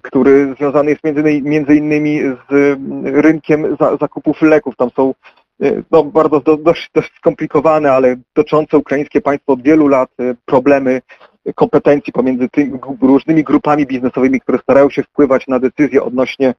który 0.04 0.56
związany 0.58 0.90
jest 0.90 1.04
między, 1.04 1.24
między 1.42 1.76
innymi 1.76 2.20
z 2.50 2.78
rynkiem 3.04 3.78
zakupów 4.02 4.42
leków. 4.42 4.76
Tam 4.76 4.90
są 4.90 5.14
no, 5.92 6.04
bardzo 6.04 6.40
dość, 6.58 6.90
dość 6.94 7.14
skomplikowane, 7.18 7.92
ale 7.92 8.16
dotyczące 8.36 8.78
ukraińskie 8.78 9.22
państwo 9.22 9.54
od 9.54 9.62
wielu 9.62 9.88
lat 9.88 10.10
problemy 10.46 11.02
kompetencji 11.56 12.14
pomiędzy 12.14 12.50
tymi 12.50 12.80
różnymi 13.02 13.44
grupami 13.44 13.86
biznesowymi, 13.86 14.42
które 14.42 14.58
starają 14.58 14.90
się 14.90 15.04
wpływać 15.04 15.48
na 15.48 15.60
decyzje 15.60 16.04
odnośnie 16.04 16.54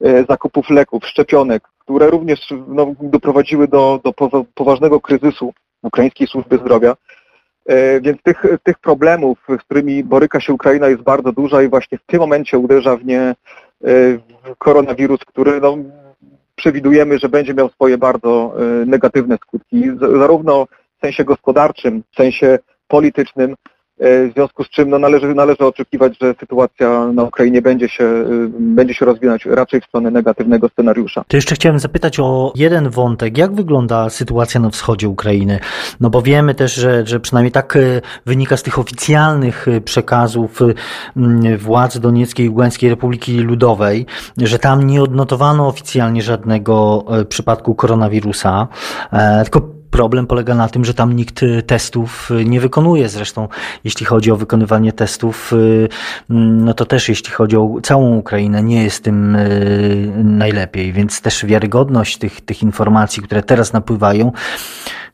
e, 0.00 0.24
zakupów 0.24 0.70
leków, 0.70 1.06
szczepionek, 1.06 1.62
które 1.78 2.10
również 2.10 2.40
no, 2.68 2.94
doprowadziły 3.00 3.68
do, 3.68 4.00
do 4.04 4.12
poważnego 4.54 5.00
kryzysu 5.00 5.52
ukraińskiej 5.82 6.26
służby 6.26 6.58
zdrowia. 6.58 6.96
E, 7.66 8.00
więc 8.00 8.22
tych, 8.22 8.44
tych 8.62 8.78
problemów, 8.78 9.38
z 9.48 9.62
którymi 9.62 10.04
boryka 10.04 10.40
się 10.40 10.52
Ukraina 10.52 10.88
jest 10.88 11.02
bardzo 11.02 11.32
duża 11.32 11.62
i 11.62 11.68
właśnie 11.68 11.98
w 11.98 12.06
tym 12.06 12.20
momencie 12.20 12.58
uderza 12.58 12.96
w 12.96 13.04
nie 13.04 13.20
e, 13.20 13.34
koronawirus, 14.58 15.20
który 15.20 15.60
no, 15.60 15.78
przewidujemy, 16.56 17.18
że 17.18 17.28
będzie 17.28 17.54
miał 17.54 17.68
swoje 17.68 17.98
bardzo 17.98 18.54
negatywne 18.86 19.36
skutki, 19.36 19.90
zarówno 20.00 20.66
w 20.98 21.00
sensie 21.00 21.24
gospodarczym, 21.24 22.02
w 22.12 22.16
sensie 22.16 22.58
politycznym, 22.88 23.54
E, 23.54 23.79
w 24.00 24.30
związku 24.34 24.64
z 24.64 24.68
czym 24.68 24.90
no, 24.90 24.98
należy, 24.98 25.34
należy 25.34 25.58
oczekiwać, 25.58 26.12
że 26.20 26.34
sytuacja 26.40 27.06
na 27.12 27.22
Ukrainie 27.22 27.62
będzie 27.62 27.88
się, 27.88 28.04
e, 28.04 28.26
będzie 28.60 28.94
się 28.94 29.04
rozwijać 29.04 29.46
raczej 29.46 29.80
w 29.80 29.84
stronę 29.84 30.10
negatywnego 30.10 30.68
scenariusza. 30.68 31.24
To 31.28 31.36
jeszcze 31.36 31.54
chciałem 31.54 31.78
zapytać 31.78 32.20
o 32.20 32.52
jeden 32.56 32.90
wątek. 32.90 33.38
Jak 33.38 33.52
wygląda 33.52 34.10
sytuacja 34.10 34.60
na 34.60 34.70
wschodzie 34.70 35.08
Ukrainy? 35.08 35.58
No 36.00 36.10
bo 36.10 36.22
wiemy 36.22 36.54
też, 36.54 36.74
że, 36.74 37.06
że 37.06 37.20
przynajmniej 37.20 37.52
tak 37.52 37.76
e, 37.76 37.80
wynika 38.26 38.56
z 38.56 38.62
tych 38.62 38.78
oficjalnych 38.78 39.66
przekazów 39.84 40.60
władz 41.58 41.98
Donieckiej 41.98 42.46
i 42.46 42.48
Ługańskiej 42.48 42.90
Republiki 42.90 43.38
Ludowej, 43.38 44.06
że 44.36 44.58
tam 44.58 44.86
nie 44.86 45.02
odnotowano 45.02 45.68
oficjalnie 45.68 46.22
żadnego 46.22 47.04
przypadku 47.28 47.74
koronawirusa, 47.74 48.68
tylko 49.42 49.79
Problem 49.90 50.26
polega 50.26 50.54
na 50.54 50.68
tym, 50.68 50.84
że 50.84 50.94
tam 50.94 51.16
nikt 51.16 51.42
y, 51.42 51.62
testów 51.62 52.30
y, 52.30 52.44
nie 52.44 52.60
wykonuje. 52.60 53.08
Zresztą, 53.08 53.48
jeśli 53.84 54.06
chodzi 54.06 54.30
o 54.30 54.36
wykonywanie 54.36 54.92
testów, 54.92 55.52
y, 55.52 55.88
mm, 56.30 56.64
no 56.64 56.74
to 56.74 56.84
też 56.86 57.08
jeśli 57.08 57.30
chodzi 57.32 57.56
o 57.56 57.76
całą 57.82 58.16
Ukrainę, 58.16 58.62
nie 58.62 58.84
jest 58.84 59.04
tym 59.04 59.36
najlepiej, 60.24 60.92
więc 60.92 61.20
też 61.22 61.46
wiarygodność 61.46 62.18
tych, 62.18 62.40
tych 62.40 62.62
informacji, 62.62 63.22
które 63.22 63.42
teraz 63.42 63.72
napływają, 63.72 64.32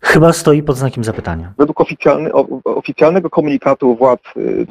chyba 0.00 0.32
stoi 0.32 0.62
pod 0.62 0.76
znakiem 0.76 1.04
zapytania. 1.04 1.52
Według 1.58 1.80
oficjalny, 1.80 2.30
oficjalnego 2.64 3.30
komunikatu 3.30 3.96
władz 3.96 4.20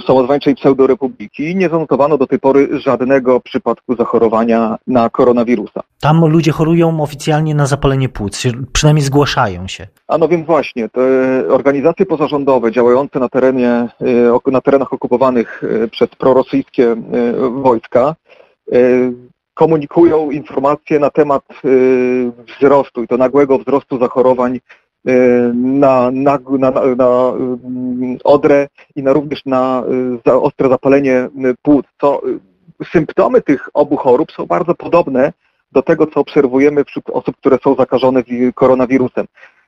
samozwańczej 0.08 0.56
pseudorepubliki 0.56 1.56
nie 1.56 1.70
zanotowano 1.70 2.18
do 2.18 2.28
tej 2.28 2.40
pory 2.40 2.80
żadnego 2.80 3.40
przypadku 3.40 3.96
zachorowania 3.96 4.78
na 4.88 5.10
koronawirusa. 5.10 5.82
Tam 6.00 6.26
ludzie 6.26 6.52
chorują 6.52 7.02
oficjalnie 7.02 7.56
na 7.56 7.66
zapalenie 7.66 8.10
płuc, 8.10 8.44
przynajmniej 8.74 9.06
zgłaszają 9.06 9.68
się. 9.68 9.88
A 10.08 10.18
no 10.18 10.28
więc 10.28 10.46
właśnie, 10.46 10.90
te 10.90 11.02
organizacje 11.50 12.06
pozarządowe 12.06 12.72
działające 12.72 13.20
na, 13.20 13.30
terenie, 13.30 13.88
y, 14.48 14.52
na 14.52 14.62
terenach 14.62 14.94
okupowanych 14.94 15.64
y, 15.64 15.88
przez 15.88 16.10
prorosyjskie 16.10 16.96
wojska 17.52 18.16
komunikują 19.54 20.32
informacje 20.32 21.00
na 21.00 21.10
temat 21.10 21.44
wzrostu 22.48 23.04
i 23.04 23.08
to 23.08 23.18
nagłego 23.18 23.60
wzrostu 23.60 24.00
zachorowań 24.00 24.60
na, 25.54 26.12
na, 26.12 26.40
na, 26.50 26.72
na 26.96 27.34
mm, 27.36 28.18
odrę 28.24 28.68
i 28.96 29.04
na 29.04 29.14
również 29.14 29.46
na 29.46 29.84
ostre 30.26 30.70
zapalenie 30.70 31.30
płuc. 31.62 31.86
Y, 32.04 32.40
symptomy 32.92 33.42
tych 33.42 33.70
obu 33.74 33.98
chorób 33.98 34.32
są 34.32 34.46
bardzo 34.46 34.76
podobne 34.76 35.34
do 35.72 35.82
tego, 35.82 36.08
co 36.08 36.20
obserwujemy 36.20 36.84
wśród 36.84 37.10
osób, 37.10 37.38
które 37.38 37.58
są 37.64 37.76
zakażone 37.76 38.24
koronawirusem. 38.56 39.26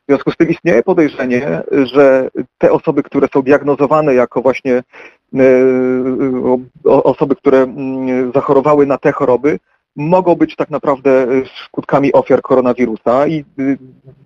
W 0.08 0.10
związku 0.10 0.32
z 0.32 0.38
tym 0.38 0.50
istnieje 0.50 0.84
podejrzenie, 0.84 1.62
że 1.72 2.30
te 2.58 2.72
osoby, 2.72 3.04
które 3.04 3.28
są 3.34 3.42
diagnozowane 3.42 4.14
jako 4.14 4.42
właśnie 4.42 4.84
y, 5.36 5.42
osoby, 6.84 7.36
które 7.36 7.58
mm, 7.58 8.32
zachorowały 8.32 8.86
na 8.86 8.98
te 8.98 9.12
choroby, 9.12 9.60
mogą 9.96 10.36
być 10.36 10.56
tak 10.56 10.70
naprawdę 10.70 11.28
skutkami 11.66 12.14
ofiar 12.14 12.42
koronawirusa 12.42 13.28
i 13.28 13.46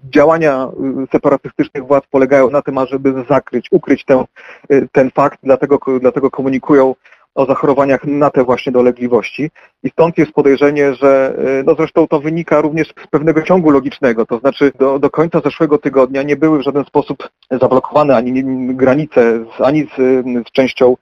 działania 0.10 0.68
y, 1.04 1.08
separatystycznych 1.12 1.88
władz 1.88 2.08
polegają 2.12 2.50
na 2.50 2.62
tym, 2.62 2.78
ażeby 2.78 3.14
zakryć, 3.30 3.68
ukryć 3.72 4.06
ten, 4.06 4.24
y, 4.72 4.88
ten 4.92 5.12
fakt, 5.12 5.40
dlatego, 5.44 5.80
dlatego 6.00 6.32
komunikują 6.32 6.96
o 7.36 7.46
zachorowaniach 7.46 8.06
na 8.06 8.30
te 8.30 8.44
właśnie 8.44 8.72
dolegliwości. 8.72 9.52
I 9.84 9.90
stąd 9.90 10.18
jest 10.18 10.32
podejrzenie, 10.32 10.94
że 10.94 11.36
y, 11.60 11.64
no 11.64 11.76
zresztą 11.76 12.08
to 12.08 12.20
wynika 12.20 12.62
również 12.62 12.88
z 12.88 13.08
pewnego 13.08 13.42
ciągu 13.42 13.70
logicznego, 13.70 14.26
to 14.26 14.40
znaczy 14.40 14.72
do, 14.80 15.00
do 15.00 15.10
końca 15.10 15.40
zeszłego 15.40 15.78
tygodnia 15.78 16.24
nie 16.24 16.36
były 16.36 16.60
w 16.60 16.64
żaden 16.64 16.86
sposób 16.86 17.30
zablokowane 17.52 18.16
ani 18.16 18.44
granice 18.76 19.40
ani 19.60 19.84
z, 19.84 20.26
z 20.48 20.52
częścią 20.52 20.96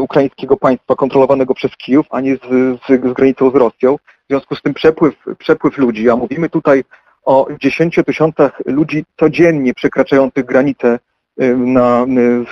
ukraińskiego 0.00 0.56
państwa 0.56 0.94
kontrolowanego 0.94 1.54
przez 1.54 1.76
Kijów, 1.76 2.06
ani 2.10 2.30
z, 2.30 2.40
z, 2.40 2.86
z 2.86 3.12
granicą 3.12 3.50
z 3.50 3.54
Rosją. 3.54 3.96
W 3.96 4.28
związku 4.28 4.54
z 4.54 4.62
tym 4.62 4.74
przepływ, 4.74 5.14
przepływ 5.38 5.78
ludzi, 5.78 6.10
a 6.10 6.16
mówimy 6.16 6.48
tutaj 6.48 6.84
o 7.24 7.46
10 7.60 8.00
tysiącach 8.06 8.62
ludzi 8.66 9.04
codziennie 9.20 9.74
przekraczających 9.74 10.44
granicę 10.44 10.98
na, 11.56 12.06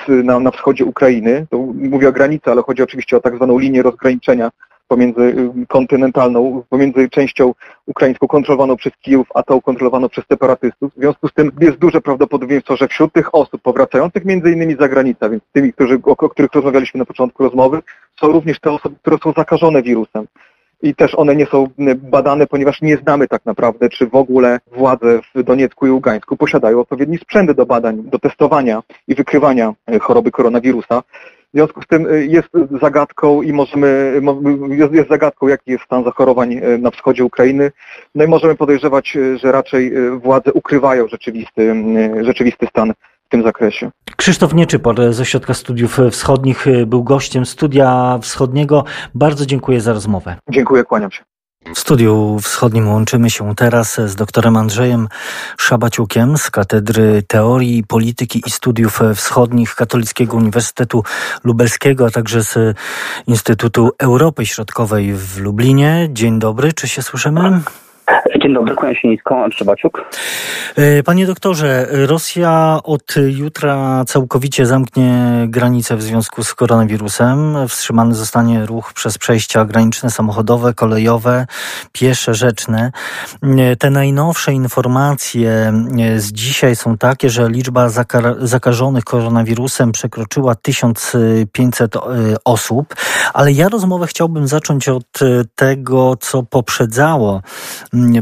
y, 0.09 0.23
na, 0.25 0.41
na 0.41 0.51
wschodzie 0.51 0.85
Ukrainy. 0.85 1.47
Mówię 1.75 2.09
o 2.09 2.13
granicy, 2.13 2.51
ale 2.51 2.63
chodzi 2.63 2.83
oczywiście 2.83 3.17
o 3.17 3.21
tak 3.21 3.37
zwaną 3.37 3.59
linię 3.59 3.83
rozgraniczenia 3.83 4.51
pomiędzy 4.89 5.21
y, 5.23 5.67
kontynentalną, 5.69 6.63
pomiędzy 6.69 7.09
częścią 7.09 7.55
ukraińską 7.87 8.27
kontrolowaną 8.27 8.77
przez 8.77 8.93
Kijów, 8.97 9.27
a 9.35 9.43
tą 9.43 9.61
kontrolowaną 9.61 10.09
przez 10.09 10.25
separatystów. 10.27 10.93
W 10.95 11.01
związku 11.01 11.29
z 11.29 11.33
tym 11.33 11.51
jest 11.61 11.79
duże 11.79 12.01
prawdopodobieństwo, 12.01 12.77
że 12.77 12.89
wśród 12.89 13.13
tych 13.13 13.35
osób 13.35 13.63
powracających 13.63 14.25
między 14.25 14.53
innymi 14.53 14.75
z 14.75 14.79
zagranicy, 14.79 15.31
więc 15.31 15.43
tymi, 15.53 15.73
którzy, 15.73 16.01
o 16.05 16.29
których 16.29 16.53
rozmawialiśmy 16.53 16.99
na 16.99 17.05
początku 17.05 17.43
rozmowy, 17.43 17.83
są 18.21 18.27
również 18.27 18.61
te 18.61 18.71
osoby, 18.71 18.97
które 19.03 19.17
są 19.25 19.33
zakażone 19.33 19.83
wirusem 19.83 20.27
i 20.83 20.95
też 20.95 21.15
one 21.15 21.37
nie 21.37 21.47
są 21.47 21.69
badane, 21.97 22.47
ponieważ 22.47 22.83
nie 22.83 22.97
znamy 22.97 23.29
tak 23.29 23.47
naprawdę, 23.47 23.89
czy 23.89 24.07
w 24.07 24.15
ogóle 24.15 24.61
władze 24.73 25.21
w 25.35 25.43
Doniecku 25.43 25.87
i 25.87 25.91
Ługańsku 25.91 26.37
posiadają 26.37 26.81
odpowiedni 26.81 27.19
sprzęt 27.19 27.53
do 27.53 27.67
badań, 27.67 28.03
do 28.03 28.19
testowania 28.19 28.83
i 29.09 29.15
wykrywania 29.15 29.75
e, 29.87 29.99
choroby 29.99 30.31
koronawirusa. 30.31 31.03
W 31.49 31.57
związku 31.57 31.83
z 31.83 31.87
tym 31.87 32.07
e, 32.07 32.25
jest 32.25 32.49
zagadką 32.81 33.43
i 33.43 33.53
możemy, 33.53 34.21
jest, 34.93 35.09
zagadką, 35.09 35.49
jaki 35.49 35.71
jest 35.71 35.85
stan 35.85 36.05
zachorowań 36.05 36.55
e, 36.55 36.79
na 36.79 36.91
wschodzie 36.91 37.25
Ukrainy. 37.25 37.73
No 38.15 38.25
i 38.25 38.29
możemy 38.29 38.55
podejrzewać, 38.55 39.19
że 39.43 39.53
raczej 39.53 39.93
władze 40.19 40.53
ukrywają 40.53 41.09
rzeczywisty, 41.09 41.75
rzeczywisty 42.23 42.67
stan 42.67 42.93
w 43.29 43.31
tym 43.31 43.43
zakresie. 43.43 43.91
Krzysztof 44.17 44.55
Nieczypor 44.55 45.13
z 45.13 45.21
Ośrodka 45.21 45.55
Studiów 45.55 45.99
Wschodnich 46.11 46.67
był 46.87 47.05
gościem 47.05 47.47
Studia 47.47 48.19
Wschodniego. 48.23 48.85
Bardzo 49.15 49.47
dziękuję 49.47 49.81
za 49.81 49.93
rozmowę. 49.93 50.37
Dziękuję, 50.51 50.85
kłaniam 50.85 51.11
się. 51.11 51.25
W 51.75 51.79
studiu 51.79 52.39
wschodnim 52.43 52.89
łączymy 52.89 53.31
się 53.31 53.55
teraz 53.55 54.01
z 54.07 54.15
doktorem 54.17 54.57
Andrzejem 54.57 55.09
Szabaciukiem 55.59 56.39
z 56.39 56.51
Katedry 56.51 57.23
Teorii, 57.23 57.85
Polityki 57.85 58.43
i 58.47 58.51
Studiów 58.51 59.01
Wschodnich 59.15 59.75
Katolickiego 59.75 60.37
Uniwersytetu 60.37 61.03
Lubelskiego, 61.45 62.07
a 62.07 62.11
także 62.11 62.43
z 62.43 62.77
Instytutu 63.27 63.91
Europy 63.99 64.47
Środkowej 64.47 65.15
w 65.15 65.39
Lublinie. 65.39 66.09
Dzień 66.11 66.39
dobry, 66.39 66.73
czy 66.73 66.89
się 66.89 67.03
słyszymy? 67.03 67.61
Dzień 68.43 68.55
dobry, 68.55 68.75
kłaniam 68.75 68.97
się 68.97 69.09
nisko, 69.09 69.49
Trzebaciuk. 69.50 70.05
E, 70.77 71.03
panie 71.03 71.27
doktorze, 71.27 71.87
Rosja 71.91 72.81
od 72.85 73.15
jutra 73.29 74.05
całkowicie 74.07 74.67
zamknie 74.67 75.45
granice 75.49 75.97
w 75.97 76.03
związku 76.03 76.45
z 76.45 76.55
koronawirusem. 76.55 77.57
Wstrzymany 77.69 78.15
zostanie 78.15 78.67
ruch 78.67 78.93
przez 78.93 79.19
przejścia 79.19 79.65
graniczne, 79.65 80.11
samochodowe, 80.11 80.75
kolejowe, 80.75 81.47
piesze, 81.93 82.35
rzeczne. 82.35 82.93
E, 83.43 83.77
te 83.77 83.91
najnowsze 83.91 84.53
informacje 84.53 85.50
e, 85.50 86.21
z 86.21 86.33
dzisiaj 86.33 86.77
są 86.77 86.99
takie, 86.99 87.31
że 87.31 87.49
liczba 87.49 87.88
zakażonych 88.38 89.05
koronawirusem 89.05 89.93
przekroczyła 89.93 90.55
1500 90.55 91.95
osób, 92.45 92.95
ale 93.35 93.53
ja 93.53 93.69
rozmowę 93.69 94.07
chciałbym 94.07 94.49
zacząć 94.49 94.88
od 94.88 95.19
tego, 95.55 96.17
co 96.21 96.43
poprzedzało 96.43 97.43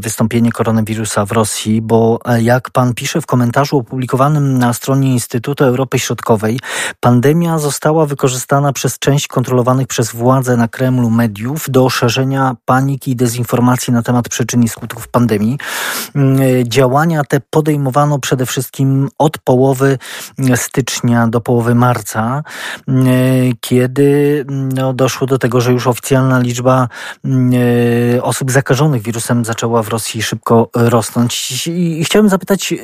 wystąpienie 0.00 0.52
koronawirusa 0.52 1.26
w 1.26 1.32
Rosji, 1.32 1.82
bo 1.82 2.18
e, 2.24 2.42
jak 2.42 2.70
pan 2.70 2.94
pisze 2.94 3.20
w 3.20 3.26
komentarzu 3.26 3.78
opublikowanym 3.78 4.58
na 4.58 4.72
stronie 4.72 5.12
Instytutu 5.12 5.64
Europy 5.64 5.98
Środkowej, 5.98 6.60
pandemia 7.00 7.58
została 7.58 8.06
wykorzystana 8.06 8.72
przez 8.72 8.98
część 8.98 9.28
kontrolowanych 9.28 9.86
przez 9.86 10.12
władze 10.12 10.56
na 10.56 10.68
Kremlu 10.68 11.10
mediów 11.10 11.66
do 11.68 11.90
szerzenia 11.90 12.56
paniki 12.64 13.10
i 13.10 13.16
dezinformacji 13.16 13.92
na 13.92 14.02
temat 14.02 14.28
przyczyn 14.28 14.62
i 14.62 14.68
skutków 14.68 15.08
pandemii. 15.08 15.58
Mm, 16.14 16.38
działania 16.64 17.24
te 17.24 17.40
podejmowano 17.50 18.18
przede 18.18 18.46
wszystkim 18.46 19.08
od 19.18 19.38
połowy 19.38 19.98
stycznia 20.56 21.26
do 21.28 21.40
połowy 21.40 21.74
marca, 21.74 22.42
mm, 22.88 23.06
kiedy 23.60 24.44
no, 24.48 24.92
doszło 24.92 25.26
do 25.26 25.38
tego, 25.38 25.60
że 25.60 25.72
już 25.72 25.86
oficjalna 25.86 26.38
liczba 26.38 26.88
e, 27.24 28.22
osób 28.22 28.50
zakażonych 28.50 29.02
wirusem 29.02 29.44
zaczęła 29.44 29.65
w 29.68 29.88
Rosji 29.88 30.22
szybko 30.22 30.68
rosnąć. 30.74 31.66
I 31.66 32.04
chciałem 32.04 32.28
zapytać, 32.28 32.72
y, 32.72 32.76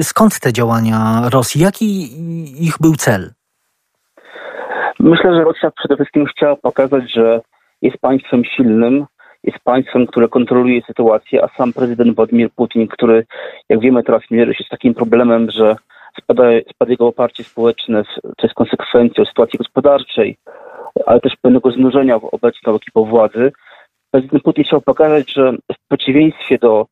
y, 0.00 0.04
skąd 0.04 0.40
te 0.40 0.52
działania 0.52 1.22
Rosji? 1.32 1.60
Jaki 1.60 1.86
ich 2.66 2.74
był 2.80 2.94
cel? 2.94 3.30
Myślę, 5.00 5.34
że 5.34 5.44
Rosja 5.44 5.70
przede 5.70 5.96
wszystkim 5.96 6.26
chciała 6.26 6.56
pokazać, 6.56 7.12
że 7.12 7.40
jest 7.82 7.98
państwem 7.98 8.44
silnym, 8.44 9.06
jest 9.44 9.58
państwem, 9.64 10.06
które 10.06 10.28
kontroluje 10.28 10.82
sytuację, 10.82 11.44
a 11.44 11.48
sam 11.56 11.72
prezydent 11.72 12.16
Władimir 12.16 12.50
Putin, 12.50 12.88
który, 12.88 13.26
jak 13.68 13.80
wiemy 13.80 14.02
teraz, 14.02 14.22
mierzy 14.30 14.54
się 14.54 14.64
z 14.64 14.68
takim 14.68 14.94
problemem, 14.94 15.50
że 15.50 15.76
spada, 16.22 16.44
spada 16.74 16.90
jego 16.90 17.06
oparcie 17.06 17.44
społeczne, 17.44 18.02
co 18.22 18.42
jest 18.42 18.54
konsekwencją 18.54 19.24
sytuacji 19.24 19.58
gospodarczej, 19.58 20.36
ale 21.06 21.20
też 21.20 21.32
pewnego 21.42 21.70
znużenia 21.70 22.16
obecną 22.16 22.74
ekipą 22.76 23.04
władzy. 23.04 23.52
Prezydent 24.14 24.42
Putin 24.42 24.64
chciał 24.64 24.80
pokazać, 24.80 25.32
że 25.32 25.52
w 25.52 25.88
przeciwieństwie 25.88 26.58
do 26.58 26.86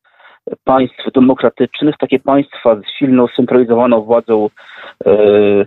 państw 0.63 1.11
demokratycznych, 1.13 1.95
takie 1.97 2.19
państwa 2.19 2.75
z 2.75 2.99
silną, 2.99 3.27
scentralizowaną 3.27 4.01
władzą, 4.01 4.49
yy, 5.05 5.65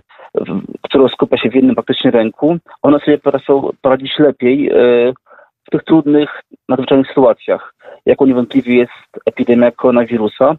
która 0.81 1.07
skupia 1.07 1.37
się 1.37 1.49
w 1.49 1.55
jednym 1.55 1.75
praktycznie 1.75 2.11
ręku, 2.11 2.57
one 2.81 2.99
sobie 2.99 3.17
potrafią 3.17 3.69
poradzić 3.81 4.19
lepiej 4.19 4.63
yy, 4.63 5.13
w 5.67 5.69
tych 5.71 5.83
trudnych, 5.83 6.41
nadzwyczajnych 6.69 7.07
sytuacjach, 7.07 7.73
jaką 8.05 8.25
niewątpliwie 8.25 8.75
jest 8.75 9.23
epidemia 9.25 9.71
koronawirusa. 9.71 10.55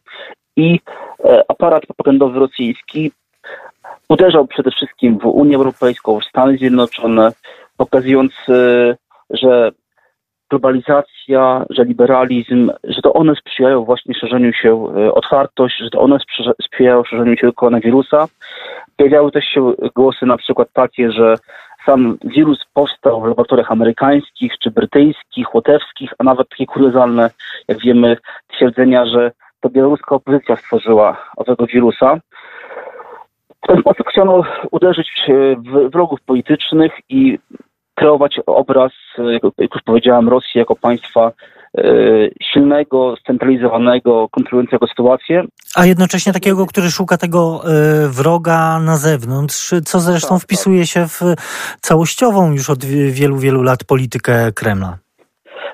I 0.56 0.80
e, 1.24 1.44
aparat 1.48 1.86
propagandowy 1.86 2.38
rosyjski 2.38 3.12
uderzał 4.08 4.46
przede 4.46 4.70
wszystkim 4.70 5.18
w 5.18 5.26
Unię 5.26 5.56
Europejską, 5.56 6.20
w 6.20 6.24
Stany 6.24 6.58
Zjednoczone, 6.58 7.32
pokazując, 7.76 8.32
e, 8.48 8.96
że 9.30 9.72
globalizacja, 10.50 11.64
że 11.70 11.84
liberalizm, 11.84 12.70
że 12.84 13.02
to 13.02 13.12
one 13.12 13.34
sprzyjają 13.34 13.84
właśnie 13.84 14.14
szerzeniu 14.14 14.52
się 14.52 14.94
e, 14.96 15.12
otwartość, 15.14 15.78
że 15.78 15.90
to 15.90 16.00
one 16.00 16.18
sprzyjają 16.62 17.04
szerzeniu 17.04 17.36
się 17.36 17.52
koronawirusa. 17.52 18.26
Pojawiały 18.96 19.32
też 19.32 19.44
się 19.44 19.72
głosy 19.94 20.26
na 20.26 20.36
przykład 20.36 20.68
takie, 20.72 21.12
że 21.12 21.34
sam 21.86 22.18
wirus 22.24 22.64
powstał 22.74 23.20
w 23.20 23.26
laboratoriach 23.26 23.72
amerykańskich 23.72 24.52
czy 24.58 24.70
brytyjskich, 24.70 25.54
łotewskich, 25.54 26.12
a 26.18 26.24
nawet 26.24 26.48
takie 26.48 26.66
kuriozalne, 26.66 27.30
jak 27.68 27.80
wiemy, 27.80 28.16
twierdzenia, 28.48 29.06
że 29.06 29.32
to 29.60 29.70
białoruska 29.70 30.14
opozycja 30.14 30.56
stworzyła 30.56 31.16
owego 31.36 31.66
wirusa. 31.66 32.20
W 33.64 33.66
ten 33.66 33.80
sposób 33.80 34.08
chciano 34.08 34.42
uderzyć 34.70 35.10
w 35.56 35.90
wrogów 35.90 36.20
politycznych 36.20 36.92
i 37.08 37.38
kreować 37.98 38.40
obraz, 38.46 38.92
jak 39.58 39.74
już 39.74 39.82
powiedziałem, 39.84 40.28
Rosji 40.28 40.58
jako 40.58 40.76
państwa 40.76 41.32
e, 41.78 41.82
silnego, 42.42 43.14
scentralizowanego, 43.20 44.28
kontrolującego 44.28 44.86
sytuację. 44.86 45.44
A 45.76 45.86
jednocześnie 45.86 46.32
takiego, 46.32 46.66
który 46.66 46.90
szuka 46.90 47.16
tego 47.16 47.60
e, 47.64 47.68
wroga 48.08 48.80
na 48.80 48.96
zewnątrz, 48.96 49.74
co 49.84 50.00
zresztą 50.00 50.34
tak, 50.34 50.42
wpisuje 50.42 50.80
tak. 50.80 50.88
się 50.88 51.06
w 51.06 51.20
całościową 51.80 52.52
już 52.52 52.70
od 52.70 52.84
wielu, 53.10 53.36
wielu 53.36 53.62
lat 53.62 53.84
politykę 53.84 54.52
Kremla. 54.52 54.98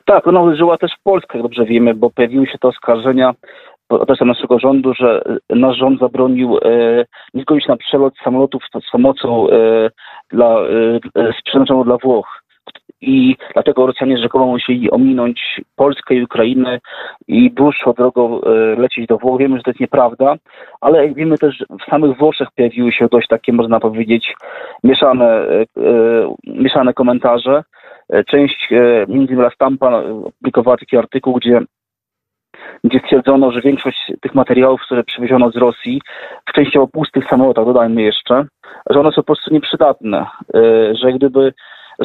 Tak, 0.07 0.27
ona 0.27 0.41
uderzyła 0.41 0.79
też 0.79 0.91
w 1.01 1.03
Polskę, 1.03 1.39
jak 1.39 1.43
dobrze 1.43 1.65
wiemy, 1.65 1.95
bo 1.95 2.11
pojawiły 2.11 2.47
się 2.47 2.59
te 2.59 2.69
oskarżenia 2.69 3.35
adresem 3.89 4.29
naszego 4.29 4.59
rządu, 4.59 4.95
że 4.95 5.23
nasz 5.51 5.77
rząd 5.77 6.01
zabronił 6.01 6.59
e, 6.59 7.05
nie 7.35 7.43
zgodzić 7.43 7.69
na 7.69 7.77
przelot 7.77 8.15
samolotów 8.25 8.63
z 8.89 8.91
pomocą 8.91 9.51
e, 9.51 9.91
dla, 10.31 10.61
e, 11.17 11.33
przeznaczoną 11.45 11.85
dla 11.85 11.97
Włoch. 11.97 12.45
I 13.01 13.37
dlatego 13.55 13.87
Rosjanie 13.87 14.19
rzekomo 14.19 14.47
musieli 14.47 14.91
ominąć 14.91 15.61
Polskę 15.77 16.15
i 16.15 16.23
Ukrainę 16.23 16.81
i 17.29 17.51
dłuższą 17.51 17.93
drogą 17.93 18.41
e, 18.41 18.51
lecieć 18.81 19.07
do 19.07 19.19
Włoch. 19.19 19.39
Wiemy, 19.39 19.57
że 19.57 19.63
to 19.63 19.71
jest 19.71 19.81
nieprawda, 19.81 20.37
ale 20.81 21.15
wiemy 21.15 21.39
też, 21.39 21.65
w 21.81 21.91
samych 21.91 22.19
Włoszech 22.19 22.49
pojawiły 22.57 22.93
się 22.93 23.09
dość 23.11 23.29
takie, 23.29 23.53
można 23.53 23.81
powiedzieć, 23.81 24.35
mieszane, 24.85 25.27
e, 25.27 25.61
e, 25.61 25.67
mieszane 26.47 26.95
komentarze. 26.95 27.63
Część, 28.27 28.69
między 29.09 29.33
innymi 29.33 29.51
Stampa 29.55 30.03
opublikowała 30.03 30.77
taki 30.77 30.97
artykuł, 30.97 31.35
gdzie 31.35 31.61
gdzie 32.85 32.99
stwierdzono, 32.99 33.53
że 33.53 33.61
większość 33.61 34.13
tych 34.21 34.35
materiałów, 34.35 34.81
które 34.81 35.05
przywieziono 35.05 35.51
z 35.51 35.57
Rosji, 35.57 36.01
w 36.49 36.53
częściowo 36.53 36.87
pustych 36.87 37.29
samolotach, 37.29 37.65
dodajmy 37.65 38.03
jeszcze, 38.03 38.45
że 38.91 39.01
one 39.01 39.11
są 39.11 39.17
po 39.17 39.23
prostu 39.23 39.55
nieprzydatne, 39.55 40.27
e, 40.55 40.95
że 40.95 41.13
gdyby 41.13 41.53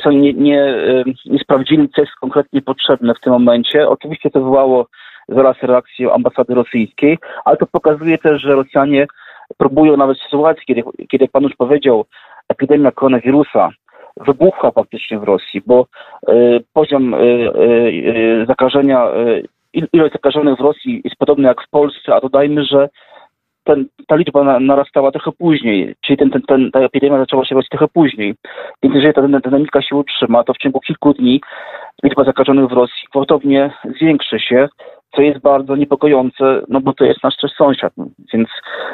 nie, 0.06 0.34
nie, 0.34 0.64
e, 0.64 1.04
nie 1.26 1.40
sprawdzili, 1.40 1.90
co 1.90 2.02
jest 2.02 2.14
konkretnie 2.16 2.62
potrzebne 2.62 3.14
w 3.14 3.20
tym 3.20 3.34
momencie, 3.34 3.90
oczywiście 3.90 4.30
to 4.30 4.40
wywołało 4.40 4.88
zaraz 5.28 5.58
reakcję 5.62 6.14
ambasady 6.14 6.54
rosyjskiej, 6.54 7.18
ale 7.46 7.58
to 7.58 7.66
pokazuje 7.66 8.18
też, 8.18 8.42
że 8.42 8.56
Rosjanie 8.56 9.08
próbują 9.58 9.98
nawet 9.98 10.18
w 10.18 10.24
sytuacji, 10.24 10.64
kiedy, 10.66 10.84
kiedy 11.08 11.28
pan 11.28 11.44
już 11.44 11.56
powiedział, 11.56 12.06
epidemia 12.50 12.92
koronawirusa 12.92 13.70
wybuchła 14.18 14.72
faktycznie 14.72 15.20
w 15.20 15.24
Rosji, 15.24 15.62
bo 15.66 15.86
y, 16.30 16.64
poziom 16.74 17.14
y, 17.14 17.18
y, 17.18 18.46
zakażenia 18.48 19.08
ilość 19.74 20.14
zakażonych 20.14 20.58
w 20.58 20.62
Rosji 20.62 21.02
jest 21.04 21.16
podobna 21.16 21.48
jak 21.48 21.62
w 21.62 21.70
Polsce, 21.70 22.16
a 22.16 22.22
dodajmy, 22.22 22.66
że 22.66 22.90
ten, 23.64 23.86
ta 24.08 24.16
liczba 24.16 24.60
narastała 24.60 25.12
trochę 25.12 25.32
później, 25.32 25.96
czyli 26.02 26.18
ten, 26.18 26.32
ten, 26.32 26.42
ten, 26.42 26.72
ta 26.72 26.80
epidemia 26.80 27.18
zaczęła 27.18 27.46
się 27.46 27.56
robić 27.56 27.70
trochę 27.70 27.88
później. 27.88 28.36
Więc 28.84 28.96
jeżeli 28.96 29.14
ta 29.14 29.22
dynamika 29.22 29.82
się 29.82 29.96
utrzyma, 29.96 30.44
to 30.44 30.54
w 30.54 30.58
ciągu 30.58 30.80
kilku 30.80 31.14
dni 31.14 31.42
liczba 32.04 32.24
zakażonych 32.24 32.70
w 32.70 32.72
Rosji 32.72 33.08
gwałtownie 33.12 33.72
zwiększy 33.96 34.40
się, 34.40 34.70
co 35.16 35.22
jest 35.22 35.40
bardzo 35.40 35.76
niepokojące, 35.76 36.62
no 36.70 36.82
bo 36.82 36.94
to 36.94 37.06
jest 37.06 37.24
nasz 37.24 37.38
też 37.38 37.52
sąsiad. 37.52 37.94
Więc 38.34 38.50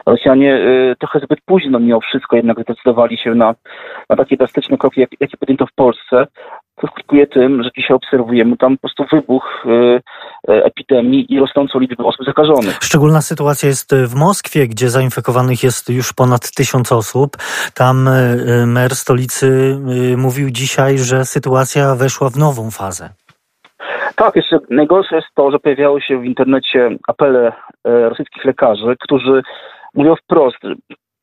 Rosjanie 0.06 0.56
y, 0.56 0.96
trochę 1.00 1.20
zbyt 1.20 1.40
późno 1.46 1.80
mimo 1.80 2.02
wszystko 2.02 2.36
jednak 2.36 2.62
zdecydowali 2.62 3.18
się 3.18 3.36
na, 3.36 3.56
na 4.10 4.16
takie 4.16 4.38
drastyczne 4.38 4.78
kroki, 4.78 5.02
jak, 5.02 5.10
jakie 5.20 5.38
podjęto 5.38 5.66
w 5.66 5.74
Polsce, 5.76 6.28
co 6.82 6.88
skutkuje 6.88 7.28
tym, 7.28 7.64
że 7.64 7.70
dzisiaj 7.78 7.96
obserwujemy 7.96 8.58
tam 8.58 8.78
po 8.78 8.82
prostu 8.82 9.06
wybuch 9.12 9.66
y, 9.66 9.70
y, 10.52 10.64
epidemii 10.64 11.34
i 11.34 11.40
rosnącą 11.40 11.80
liczbę 11.80 12.04
osób 12.04 12.26
zakażonych. 12.26 12.78
Szczególna 12.82 13.22
sytuacja 13.22 13.70
jest 13.70 13.96
w 13.96 14.16
Moskwie, 14.16 14.68
gdzie 14.68 14.90
zainfekowanych 14.90 15.64
jest 15.64 15.90
już 15.90 16.14
ponad 16.14 16.52
tysiąc 16.52 16.92
osób. 16.92 17.32
Tam 17.74 18.10
mer 18.68 18.96
stolicy 18.96 19.78
mówił 20.18 20.50
dzisiaj, 20.50 20.98
że 20.98 21.26
sytuacja 21.26 21.96
weszła 21.96 22.30
w 22.30 22.38
nową 22.38 22.72
fazę. 22.72 23.10
Tak, 24.16 24.36
jeszcze 24.36 24.60
najgorsze 24.70 25.16
jest 25.16 25.28
to, 25.36 25.52
że 25.52 25.60
pojawiały 25.60 26.02
się 26.02 26.20
w 26.20 26.26
internecie 26.26 26.90
apele 27.08 27.52
rosyjskich 27.84 28.46
lekarzy, 28.46 28.96
którzy 29.00 29.42
mówią 29.94 30.16
wprost, 30.16 30.58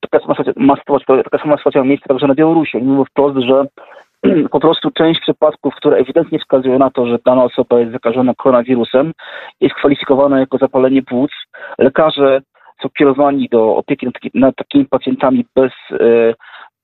taka 0.01 0.25
sama 0.25 0.77
sytuacja, 0.77 1.23
taka 1.23 1.39
sama 1.39 1.57
sytuacja 1.57 1.81
ma 1.81 1.87
miejsce 1.87 2.09
także 2.09 2.27
na 2.27 2.35
Białorusi. 2.35 2.77
Oni 2.77 2.87
mówią 2.87 3.05
wprost, 3.05 3.39
że 3.39 3.65
po 4.55 4.61
prostu 4.61 4.91
część 4.91 5.21
przypadków, 5.21 5.75
które 5.75 5.97
ewidentnie 5.97 6.39
wskazują 6.39 6.79
na 6.79 6.91
to, 6.91 7.07
że 7.07 7.19
dana 7.27 7.45
osoba 7.45 7.81
jest 7.81 7.93
zakażona 7.93 8.35
koronawirusem, 8.35 9.13
jest 9.61 9.75
kwalifikowana 9.75 10.41
jako 10.41 10.59
zapalenie 10.59 11.03
płuc. 11.03 11.31
Lekarze 11.79 12.41
są 12.83 12.89
kierowani 12.99 13.49
do 13.49 13.77
opieki 13.77 14.07
nad, 14.07 14.15
nad 14.35 14.57
takimi 14.57 14.85
pacjentami 14.85 15.45
bez 15.57 15.73
e, 15.93 16.35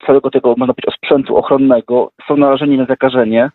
całego 0.07 0.31
tego, 0.31 0.55
można 0.57 0.75
powiedzieć, 0.75 0.95
sprzętu 0.95 1.37
ochronnego, 1.37 2.11
są 2.29 2.37
narażeni 2.37 2.77
na 2.77 2.85
zakażenie 2.85 3.51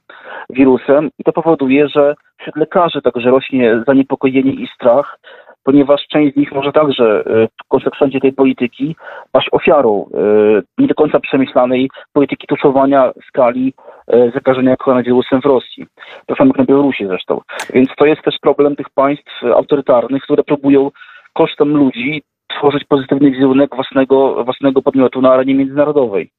wirusem 0.49 1.09
i 1.19 1.23
to 1.23 1.33
powoduje, 1.33 1.87
że 1.87 2.15
wśród 2.37 2.55
lekarzy 2.55 3.01
także 3.01 3.29
rośnie 3.29 3.83
zaniepokojenie 3.87 4.51
i 4.51 4.67
strach, 4.75 5.19
ponieważ 5.63 6.07
część 6.07 6.33
z 6.33 6.37
nich 6.37 6.51
może 6.51 6.71
także 6.71 7.23
e, 7.25 7.47
w 7.47 7.67
konsekwencji 7.67 8.21
tej 8.21 8.33
polityki 8.33 8.95
paść 9.31 9.47
ofiarą 9.51 10.05
e, 10.13 10.61
nie 10.77 10.87
do 10.87 10.95
końca 10.95 11.19
przemyślanej 11.19 11.89
polityki 12.13 12.47
tuszowania 12.47 13.11
skali 13.27 13.73
e, 14.07 14.31
zakażenia 14.31 14.75
koronawirusem 14.75 15.41
w 15.41 15.45
Rosji. 15.45 15.85
To 16.25 16.35
samo 16.35 16.47
jak 16.47 16.57
na 16.57 16.65
Białorusi 16.65 17.07
zresztą. 17.07 17.41
Więc 17.73 17.89
to 17.97 18.05
jest 18.05 18.21
też 18.21 18.35
problem 18.41 18.75
tych 18.75 18.89
państw 18.89 19.43
autorytarnych, 19.43 20.23
które 20.23 20.43
próbują 20.43 20.91
kosztem 21.33 21.77
ludzi 21.77 22.23
tworzyć 22.57 22.83
pozytywny 22.83 23.31
wizerunek 23.31 23.75
własnego, 23.75 24.43
własnego 24.43 24.81
podmiotu 24.81 25.21
na 25.21 25.33
arenie 25.33 25.55
międzynarodowej. 25.55 26.31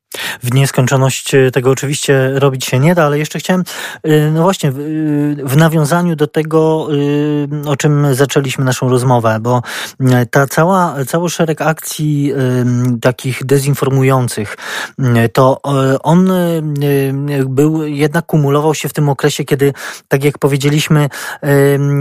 W 0.43 0.55
nieskończoność 0.55 1.33
tego 1.53 1.71
oczywiście 1.71 2.31
robić 2.35 2.65
się 2.65 2.79
nie 2.79 2.95
da, 2.95 3.05
ale 3.05 3.19
jeszcze 3.19 3.39
chciałem, 3.39 3.65
no 4.33 4.43
właśnie, 4.43 4.73
w 5.45 5.57
nawiązaniu 5.57 6.17
do 6.17 6.27
tego, 6.27 6.89
o 7.67 7.77
czym 7.77 8.15
zaczęliśmy 8.15 8.65
naszą 8.65 8.89
rozmowę, 8.89 9.39
bo 9.41 9.63
ta 10.31 10.47
cała, 10.47 10.95
cały 11.07 11.31
szereg 11.31 11.61
akcji 11.61 12.33
takich 13.01 13.45
dezinformujących, 13.45 14.57
to 15.33 15.63
on 16.03 16.33
był, 17.47 17.87
jednak 17.87 18.27
kumulował 18.27 18.75
się 18.75 18.89
w 18.89 18.93
tym 18.93 19.09
okresie, 19.09 19.45
kiedy, 19.45 19.73
tak 20.09 20.25
jak 20.25 20.39
powiedzieliśmy, 20.39 21.09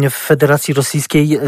w 0.10 0.14
Federacji 0.14 0.74
Rosyjskiej 0.74 1.40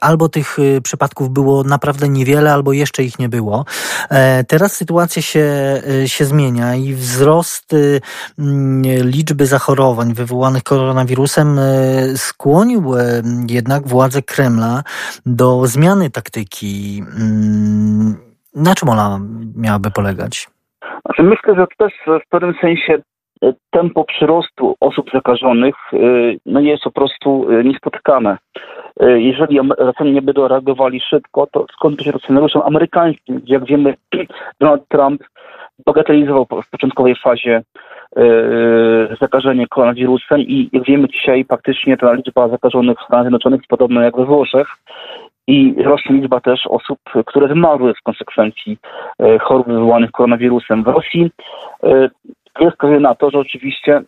albo 0.00 0.28
tych 0.28 0.56
przypadków 0.82 1.30
było 1.30 1.64
naprawdę 1.64 2.08
niewiele, 2.08 2.52
albo 2.52 2.72
jeszcze 2.72 3.02
ich 3.02 3.18
nie 3.18 3.28
było. 3.28 3.64
E, 4.10 4.44
teraz 4.44 4.72
sytuacja 4.72 5.22
się, 5.22 5.42
e, 5.76 6.08
się 6.08 6.24
zmienia 6.24 6.74
i 6.74 6.94
wzrost 6.94 7.76
liczby 9.04 9.46
zachorowań 9.46 10.14
wywołanych 10.14 10.62
koronawirusem 10.62 11.58
e, 11.58 11.62
skłonił 12.16 12.82
jednak 13.50 13.88
władze 13.88 14.22
Kremla 14.22 14.82
do 15.26 15.66
zmiany 15.66 16.10
taktyki. 16.10 17.02
Na 18.54 18.74
czym 18.74 18.88
ona 18.88 19.20
miałaby 19.56 19.90
polegać? 19.90 20.48
Znaczy 21.06 21.22
myślę, 21.22 21.54
że 21.54 21.66
to 21.66 21.84
też 21.84 21.92
w 22.26 22.28
pewnym 22.28 22.54
sensie 22.60 22.98
tempo 23.70 24.04
przyrostu 24.04 24.76
osób 24.80 25.10
zakażonych 25.14 25.74
no 26.46 26.60
jest 26.60 26.82
po 26.82 26.90
prostu 26.90 27.46
niespotykane. 27.64 28.38
Jeżeli 29.00 29.60
Rosjanie 29.78 30.12
nie 30.12 30.22
będą 30.22 30.48
reagowali 30.48 31.00
szybko, 31.00 31.46
to 31.52 31.66
skąd 31.72 32.02
się 32.02 32.12
scenariuszem 32.12 32.62
amerykańskim, 32.62 33.40
gdzie 33.40 33.54
jak 33.54 33.64
wiemy 33.64 33.94
Donald 34.60 34.88
Trump 34.88 35.22
bagatelizował 35.86 36.46
w 36.62 36.70
początkowej 36.70 37.16
fazie 37.16 37.62
yy, 38.16 39.16
zakażenie 39.20 39.66
koronawirusem 39.66 40.40
i 40.40 40.70
jak 40.72 40.84
wiemy 40.84 41.08
dzisiaj 41.08 41.44
faktycznie 41.44 41.96
ta 41.96 42.12
liczba 42.12 42.48
zakażonych 42.48 42.98
w 42.98 43.04
Stanach 43.04 43.24
Zjednoczonych 43.24 43.60
jest 43.60 43.68
podobna 43.68 44.04
jak 44.04 44.16
we 44.16 44.24
Włoszech 44.24 44.68
i 45.46 45.74
rośnie 45.84 46.16
liczba 46.16 46.40
też 46.40 46.66
osób, 46.66 46.98
które 47.26 47.54
zmarły 47.54 47.94
w 47.94 48.02
konsekwencji 48.02 48.78
chorób 49.40 49.66
wywołanych 49.66 50.10
koronawirusem. 50.10 50.84
W 50.84 50.86
Rosji 50.86 51.30
jest 52.60 52.76
na 53.00 53.14
to, 53.14 53.30
że 53.30 53.38
oczywiście 53.38 54.02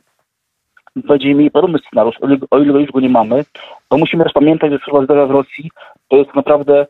będziemy 0.97 1.35
mieli 1.35 1.51
podobny 1.51 1.79
scenariusz, 1.79 2.17
o 2.51 2.59
ile 2.59 2.81
już 2.81 2.93
go 2.93 3.01
nie 3.01 3.09
mamy, 3.09 3.45
to 3.89 3.99
musimy 3.99 4.25
też 4.25 4.33
pamiętać, 4.33 4.73
że 4.73 4.79
zdrowia 5.05 5.27
w 5.27 5.31
Rosji 5.31 5.71
to 6.09 6.17
jest 6.17 6.35
naprawdę 6.35 6.81
e, 6.81 6.87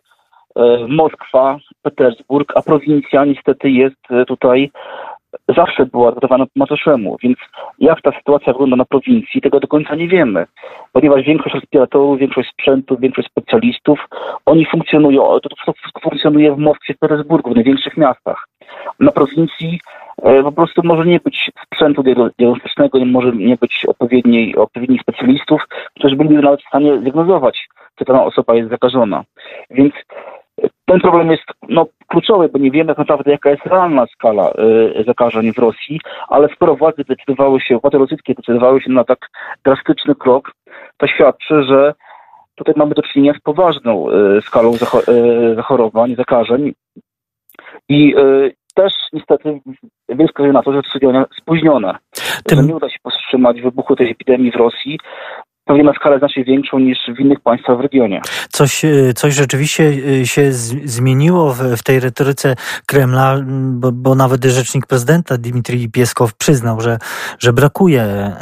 Moskwa, 0.88 1.58
Petersburg, 1.82 2.52
a 2.56 2.62
prowincja 2.62 3.24
niestety 3.24 3.70
jest 3.70 4.10
e, 4.10 4.24
tutaj 4.24 4.70
zawsze 5.56 5.86
była 5.86 6.12
dodawana 6.12 6.46
po 6.46 6.52
macoszemu, 6.56 7.16
więc 7.22 7.38
jak 7.78 8.02
ta 8.02 8.12
sytuacja 8.12 8.52
wygląda 8.52 8.76
na 8.76 8.84
prowincji, 8.84 9.40
tego 9.40 9.60
do 9.60 9.68
końca 9.68 9.94
nie 9.94 10.08
wiemy, 10.08 10.46
ponieważ 10.92 11.22
większość 11.22 11.54
respiratorów, 11.54 12.18
większość 12.18 12.50
sprzętu, 12.50 12.96
większość 12.98 13.28
specjalistów, 13.28 14.08
oni 14.46 14.66
funkcjonują, 14.66 15.40
to 15.40 15.74
wszystko 15.76 16.00
funkcjonuje 16.00 16.54
w 16.54 16.58
Moskwie, 16.58 16.94
w 16.94 16.98
Petersburgu, 16.98 17.50
w 17.50 17.54
największych 17.54 17.96
miastach. 17.96 18.48
Na 19.00 19.12
prowincji 19.12 19.78
E, 20.22 20.42
po 20.42 20.52
prostu 20.52 20.80
może 20.84 21.06
nie 21.06 21.20
być 21.20 21.50
sprzętu 21.66 22.02
diagnostycznego, 22.02 22.98
nie 22.98 23.06
może 23.06 23.32
nie 23.32 23.56
być 23.56 23.84
odpowiedniej, 23.88 24.56
odpowiednich 24.56 25.00
specjalistów, 25.00 25.62
którzy 25.96 26.16
byliby 26.16 26.42
nawet 26.42 26.62
w 26.62 26.68
stanie 26.68 26.98
diagnozować, 26.98 27.68
czy 27.98 28.04
dana 28.04 28.24
osoba 28.24 28.54
jest 28.54 28.70
zakażona. 28.70 29.24
Więc 29.70 29.94
ten 30.84 31.00
problem 31.00 31.30
jest 31.30 31.44
no, 31.68 31.86
kluczowy, 32.06 32.48
bo 32.48 32.58
nie 32.58 32.70
wiemy 32.70 32.88
tak 32.88 32.98
naprawdę, 32.98 33.30
jaka 33.30 33.50
jest 33.50 33.66
realna 33.66 34.06
skala 34.06 34.52
y, 35.00 35.04
zakażeń 35.06 35.52
w 35.52 35.58
Rosji, 35.58 36.00
ale 36.28 36.48
skoro 36.48 36.76
władze 36.76 37.04
decydowały 37.04 37.60
się, 37.60 37.78
władze 37.78 37.98
rosyjskie 37.98 38.34
decydowały 38.34 38.80
się 38.80 38.92
na 38.92 39.04
tak 39.04 39.18
drastyczny 39.64 40.14
krok, 40.14 40.52
to 40.96 41.06
świadczy, 41.06 41.62
że 41.62 41.94
tutaj 42.54 42.74
mamy 42.76 42.94
do 42.94 43.02
czynienia 43.02 43.32
z 43.38 43.40
poważną 43.40 44.10
y, 44.10 44.42
skalą 44.42 44.74
y, 44.74 45.54
zachorowań, 45.54 46.14
zakażeń. 46.16 46.72
I 47.88 48.14
też 48.74 48.92
niestety 49.12 49.60
wiele 50.08 50.28
wskazuje 50.28 50.52
na 50.52 50.62
to, 50.62 50.72
że 50.72 50.80
są 50.82 51.24
spóźnione. 51.42 51.96
Tym... 52.44 52.58
Że 52.58 52.64
nie 52.64 52.76
uda 52.76 52.88
się 52.88 52.98
powstrzymać 53.02 53.60
wybuchu 53.60 53.96
tej 53.96 54.10
epidemii 54.10 54.52
w 54.52 54.56
Rosji, 54.56 54.98
pewnie 55.64 55.84
na 55.84 55.92
skalę 55.92 56.18
znacznie 56.18 56.44
większą 56.44 56.78
niż 56.78 56.98
w 57.16 57.20
innych 57.20 57.40
państwach 57.40 57.78
w 57.78 57.80
regionie. 57.80 58.20
Coś, 58.48 58.84
e, 58.84 59.12
coś 59.14 59.34
rzeczywiście 59.34 59.92
e, 60.20 60.26
się 60.26 60.52
zmieniło 60.84 61.54
w, 61.54 61.58
w 61.58 61.82
tej 61.82 62.00
retoryce 62.00 62.56
Kremla, 62.86 63.36
bo, 63.72 63.92
bo, 63.92 64.14
nawet 64.14 64.44
rzecznik 64.44 64.86
prezydenta 64.86 65.38
Dmitrij 65.38 65.88
Pieskow 65.88 66.34
przyznał, 66.34 66.80
że, 66.80 66.98
że 67.38 67.52
brakuje 67.52 68.02
e, 68.02 68.34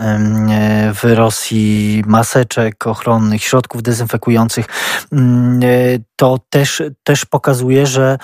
w 0.95 1.05
Rosji 1.05 2.03
maseczek 2.07 2.87
ochronnych, 2.87 3.43
środków 3.43 3.83
dezynfekujących. 3.83 4.67
To 6.17 6.39
też, 6.51 6.83
też 7.05 7.25
pokazuje, 7.25 7.87
że, 7.87 8.19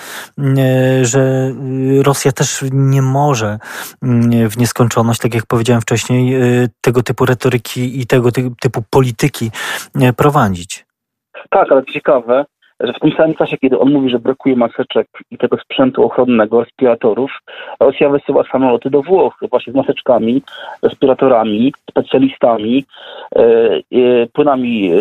że 1.01 1.53
Rosja 2.01 2.31
też 2.31 2.65
nie 2.71 3.01
może 3.01 3.59
w 4.49 4.57
nieskończoność, 4.57 5.21
tak 5.21 5.33
jak 5.33 5.45
powiedziałem 5.45 5.81
wcześniej, 5.81 6.35
tego 6.81 7.03
typu 7.03 7.25
retoryki 7.25 7.99
i 7.99 8.07
tego 8.07 8.31
typu 8.61 8.83
polityki 8.89 9.51
e, 10.01 10.13
prowadzić. 10.13 10.85
Tak, 11.49 11.71
ale 11.71 11.85
ciekawe, 11.85 12.45
że 12.79 12.93
w 12.93 12.99
tym 12.99 13.11
samym 13.11 13.35
czasie, 13.35 13.57
kiedy 13.57 13.79
on 13.79 13.93
mówi, 13.93 14.09
że 14.09 14.19
brakuje 14.19 14.55
maseczek 14.55 15.07
i 15.31 15.37
tego 15.37 15.57
sprzętu 15.57 16.03
ochronnego, 16.03 16.59
respiratorów, 16.59 17.31
Rosja 17.79 18.09
wysyła 18.09 18.43
samoloty 18.51 18.89
do 18.89 19.01
Włoch 19.01 19.37
właśnie 19.49 19.73
z 19.73 19.75
maseczkami, 19.75 20.41
respiratorami, 20.83 21.73
specjalistami, 21.89 22.85
e, 23.35 23.41
e, 23.41 23.81
płynami 24.33 24.91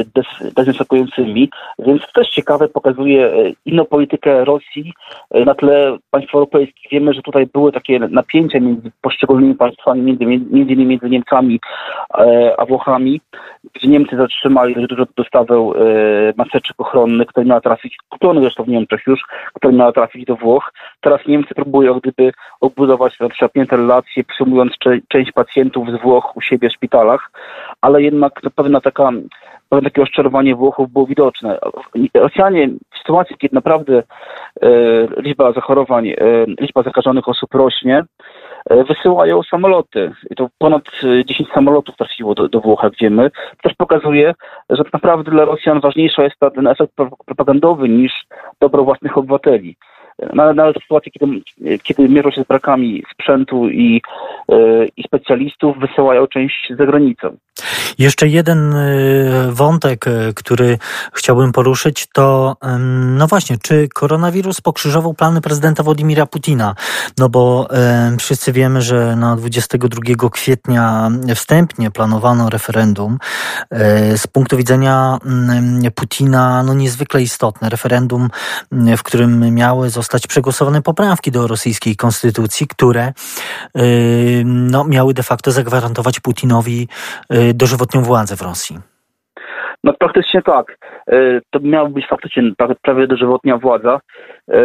dezynfekującymi, 0.56 1.50
więc 1.78 2.02
to 2.02 2.20
też 2.20 2.30
ciekawe, 2.30 2.68
pokazuje 2.68 3.26
e, 3.26 3.52
inną 3.64 3.84
politykę 3.84 4.44
Rosji 4.44 4.92
na 5.46 5.54
tle 5.54 5.96
państw 6.10 6.34
europejskich. 6.34 6.90
Wiemy, 6.90 7.12
że 7.12 7.22
tutaj 7.22 7.46
były 7.46 7.72
takie 7.72 7.98
napięcia 7.98 8.60
między 8.60 8.90
poszczególnymi 9.00 9.54
państwami, 9.54 10.02
między, 10.02 10.26
między 10.26 10.72
innymi 10.72 10.86
między 10.86 11.10
Niemcami 11.10 11.60
a 12.58 12.66
Włochami, 12.66 13.20
gdzie 13.74 13.88
Niemcy 13.88 14.16
zatrzymali 14.16 14.86
dużo 14.86 15.04
dostawę 15.16 15.72
maseczek 16.36 16.74
ochronnych, 16.78 17.28
które 17.28 17.46
miała 17.46 17.60
trafić, 17.68 17.96
kupionych 18.08 18.42
zresztą 18.42 18.64
w 18.64 18.68
Niemczech 18.68 19.00
już, 19.06 19.20
które 19.54 19.72
miała 19.72 19.92
trafić 19.92 20.24
do 20.24 20.36
Włoch. 20.36 20.72
Teraz 21.00 21.20
Niemcy 21.26 21.54
próbują 21.54 21.94
gdyby 21.94 22.32
obudować 22.60 23.18
napięte 23.42 23.76
relacje, 23.76 24.24
przyjmując 24.24 24.72
część 25.08 25.32
pacjentów 25.32 25.88
z 25.88 26.02
Włoch 26.02 26.36
u 26.36 26.40
siebie 26.40 26.68
w 26.68 26.72
szpitalach, 26.72 27.30
ale 27.80 28.02
jednak 28.02 28.32
pewna 28.54 28.80
taka 28.80 29.10
pewne 29.68 29.90
takie 29.90 30.00
rozczarowanie 30.00 30.54
Włochów 30.54 30.92
było 30.92 31.06
widoczne. 31.06 31.58
Rosjanie 32.14 32.68
w 32.68 32.98
sytuacji, 32.98 33.36
kiedy 33.38 33.54
naprawdę 33.54 34.02
e, 34.62 34.68
liczba 35.16 35.52
zachorowań, 35.52 36.08
e, 36.08 36.14
liczba 36.60 36.82
zakażonych 36.82 37.28
osób 37.28 37.54
rośnie, 37.54 38.04
wysyłają 38.70 39.42
samoloty. 39.42 40.12
I 40.30 40.34
to 40.34 40.48
ponad 40.58 40.82
10 41.24 41.50
e, 41.50 41.54
samolotów 41.54 41.96
trafiło 41.96 42.34
do, 42.34 42.48
do 42.48 42.60
Włoch, 42.60 42.80
jak 42.82 42.92
wiemy. 43.00 43.30
To 43.30 43.68
też 43.68 43.74
pokazuje, 43.76 44.34
że 44.70 44.84
tak 44.84 44.92
naprawdę 44.92 45.30
dla 45.30 45.44
Rosjan 45.44 45.80
ważniejszy 45.80 46.22
jest 46.22 46.36
ten 46.54 46.66
efekt 46.66 46.92
propagandowy 47.26 47.88
niż 47.88 48.12
dobro 48.60 48.84
własnych 48.84 49.18
obywateli. 49.18 49.76
Nawet, 50.32 50.56
nawet 50.56 50.76
w 50.76 50.82
sytuacji, 50.82 51.12
kiedy, 51.12 51.26
kiedy 51.82 52.08
mierzą 52.08 52.30
się 52.30 52.42
z 52.42 52.46
brakami 52.46 53.02
sprzętu 53.12 53.68
i, 53.68 54.02
e, 54.52 54.86
i 54.96 55.02
specjalistów, 55.02 55.78
wysyłają 55.78 56.26
część 56.26 56.72
za 56.78 56.86
granicę. 56.86 57.30
Jeszcze 57.98 58.28
jeden 58.28 58.74
y, 58.74 59.48
wątek, 59.52 60.06
y, 60.06 60.32
który 60.34 60.78
chciałbym 61.12 61.52
poruszyć, 61.52 62.06
to 62.12 62.56
no 63.16 63.26
właśnie, 63.26 63.58
czy 63.62 63.88
koronawirus 63.94 64.60
pokrzyżował 64.60 65.14
plany 65.14 65.40
prezydenta 65.40 65.82
Władimira 65.82 66.26
Putina? 66.26 66.74
No 67.18 67.28
bo 67.28 67.68
wszyscy 68.18 68.52
wiemy, 68.52 68.82
że 68.82 69.16
na 69.16 69.36
22 69.36 70.30
kwietnia 70.30 71.10
wstępnie 71.34 71.90
planowano 71.90 72.50
referendum. 72.50 73.18
E, 73.70 74.18
z 74.18 74.26
punktu 74.26 74.56
widzenia 74.56 75.18
Putina, 75.94 76.62
no 76.62 76.74
niezwykle 76.74 77.22
istotne. 77.22 77.68
Referendum, 77.68 78.28
w 78.72 79.02
którym 79.02 79.54
miały 79.54 79.90
zostać 79.90 80.26
przegłosowane 80.26 80.82
poprawki 80.82 81.30
do 81.30 81.46
rosyjskiej 81.46 81.96
konstytucji, 81.96 82.66
które 82.66 83.12
no, 84.44 84.84
miały 84.84 85.14
de 85.14 85.22
facto 85.22 85.52
zagwarantować 85.52 86.20
Putinowi 86.20 86.88
y, 87.34 87.47
dożywotnią 87.54 88.02
władzę 88.02 88.36
w 88.36 88.42
Rosji? 88.42 88.78
No 89.84 89.92
praktycznie 89.92 90.42
tak. 90.42 90.78
E, 91.08 91.40
to 91.50 91.60
miała 91.60 91.88
być 91.88 92.06
faktycznie 92.06 92.42
prawie 92.82 93.06
dożywotnia 93.06 93.58
władza. 93.58 94.00
E, 94.50 94.60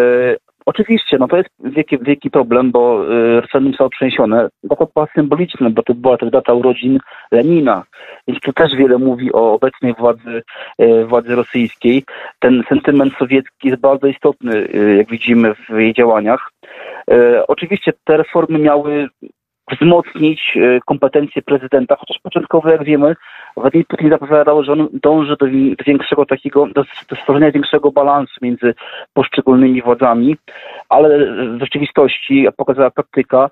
oczywiście, 0.65 1.17
no 1.17 1.27
to 1.27 1.37
jest 1.37 1.49
wielki, 1.59 1.97
wielki 2.01 2.29
problem, 2.29 2.71
bo 2.71 3.05
e, 3.05 3.41
referendum 3.41 3.71
zostało 3.71 3.89
przeniesione. 3.89 4.49
To 4.69 4.87
była 4.95 5.07
symboliczne, 5.15 5.69
bo 5.69 5.83
to 5.83 5.93
była 5.93 6.17
też 6.17 6.31
data 6.31 6.53
urodzin 6.53 6.99
Lenina, 7.31 7.83
więc 8.27 8.39
to 8.39 8.53
też 8.53 8.75
wiele 8.75 8.97
mówi 8.97 9.33
o 9.33 9.53
obecnej 9.53 9.93
władzy, 9.93 10.43
władzy 11.05 11.35
rosyjskiej. 11.35 12.03
Ten 12.39 12.63
sentyment 12.69 13.13
sowiecki 13.13 13.67
jest 13.67 13.81
bardzo 13.81 14.07
istotny, 14.07 14.67
jak 14.97 15.09
widzimy 15.09 15.55
w 15.55 15.79
jej 15.79 15.93
działaniach. 15.93 16.51
Oczywiście 17.47 17.93
te 18.03 18.17
reformy 18.17 18.59
miały 18.59 19.09
wzmocnić 19.71 20.57
kompetencje 20.85 21.41
prezydenta, 21.41 21.95
chociaż 21.95 22.19
początkowo, 22.23 22.69
jak 22.69 22.83
wiemy, 22.83 23.15
Władimir 23.57 23.87
Putin 23.87 24.09
zapowiadał, 24.09 24.63
że 24.63 24.71
on 24.71 24.87
dąży 24.93 25.35
do, 25.39 25.45
większego 25.85 26.25
takiego, 26.25 26.67
do, 26.67 26.83
stworzenia 27.21 27.51
większego 27.51 27.91
balansu 27.91 28.33
między 28.41 28.73
poszczególnymi 29.13 29.81
władzami, 29.81 30.37
ale 30.89 31.19
w 31.57 31.59
rzeczywistości, 31.59 32.43
jak 32.43 32.55
pokazała 32.55 32.91
praktyka, 32.91 33.49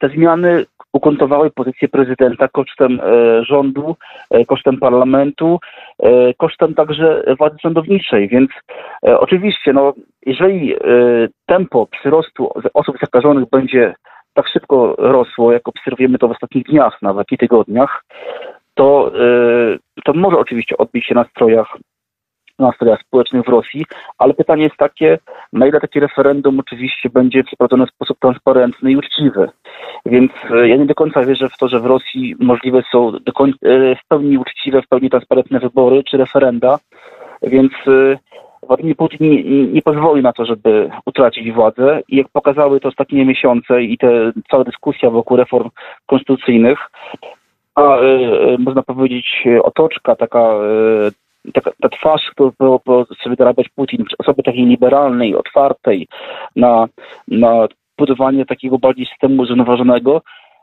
te 0.00 0.08
zmiany 0.08 0.64
ugruntowały 0.92 1.50
pozycję 1.50 1.88
prezydenta 1.88 2.48
kosztem 2.48 3.00
e, 3.00 3.44
rządu, 3.44 3.96
e, 4.30 4.44
kosztem 4.44 4.78
parlamentu, 4.78 5.58
e, 5.98 6.34
kosztem 6.34 6.74
także 6.74 7.22
władzy 7.38 7.56
sądowniczej. 7.62 8.28
Więc 8.28 8.50
oczywiście, 9.02 9.72
no, 9.72 9.92
jeżeli 10.26 10.74
tempo 11.46 11.86
przyrostu 11.86 12.52
osób 12.74 12.96
zakażonych 13.00 13.50
będzie 13.50 13.94
tak 14.34 14.48
szybko 14.48 14.94
rosło, 14.98 15.52
jak 15.52 15.68
obserwujemy 15.68 16.18
to 16.18 16.28
w 16.28 16.30
ostatnich 16.30 16.64
dniach, 16.64 17.02
nawet 17.02 17.32
i 17.32 17.38
tygodniach, 17.38 18.04
to, 18.74 19.12
to 20.04 20.12
może 20.12 20.38
oczywiście 20.38 20.76
odbić 20.78 21.06
się 21.06 21.14
na 21.14 21.24
strojach 21.24 21.76
nastrojach 22.62 23.00
społecznych 23.00 23.44
w 23.44 23.48
Rosji, 23.48 23.84
ale 24.18 24.34
pytanie 24.34 24.62
jest 24.62 24.76
takie, 24.76 25.18
na 25.52 25.66
ile 25.66 25.80
takie 25.80 26.00
referendum 26.00 26.60
oczywiście 26.60 27.10
będzie 27.10 27.44
przeprowadzone 27.44 27.86
w 27.86 27.90
sposób 27.90 28.18
transparentny 28.18 28.90
i 28.90 28.96
uczciwy. 28.96 29.48
Więc 30.06 30.32
e, 30.50 30.68
ja 30.68 30.76
nie 30.76 30.86
do 30.86 30.94
końca 30.94 31.24
wierzę 31.24 31.48
w 31.48 31.56
to, 31.56 31.68
że 31.68 31.80
w 31.80 31.86
Rosji 31.86 32.36
możliwe 32.40 32.82
są 32.92 33.08
e, 33.08 33.18
w 33.96 34.08
pełni 34.08 34.38
uczciwe, 34.38 34.82
w 34.82 34.88
pełni 34.88 35.10
transparentne 35.10 35.60
wybory 35.60 36.04
czy 36.04 36.16
referenda, 36.16 36.78
więc 37.42 37.72
Władimir 38.62 38.96
Putin 38.96 39.30
nie, 39.30 39.66
nie, 39.66 39.82
pozwoli 39.82 40.22
na 40.22 40.32
to, 40.32 40.44
żeby 40.44 40.90
utracić 41.06 41.52
władzę. 41.52 42.00
I 42.08 42.16
jak 42.16 42.28
pokazały 42.28 42.80
to 42.80 42.88
ostatnie 42.88 43.24
miesiące 43.24 43.82
i 43.82 43.98
te 43.98 44.32
cała 44.50 44.64
dyskusja 44.64 45.10
wokół 45.10 45.36
reform 45.36 45.70
konstytucyjnych, 46.06 46.78
a 47.74 47.96
można 48.58 48.82
powiedzieć 48.82 49.44
otoczka 49.62 50.16
taka 50.16 50.54
ta, 51.52 51.60
ta 51.80 51.88
twarz, 51.88 52.30
którą 52.30 52.78
sobie 53.22 53.36
dorabiać 53.36 53.68
Putin, 53.68 54.04
osoby 54.18 54.42
takiej 54.42 54.66
liberalnej, 54.66 55.36
otwartej 55.36 56.08
na, 56.56 56.86
na 57.28 57.68
budowanie 57.98 58.46
takiego 58.46 58.78
bardziej 58.78 59.06
systemu 59.06 59.46
zrównoważonego, 59.46 60.22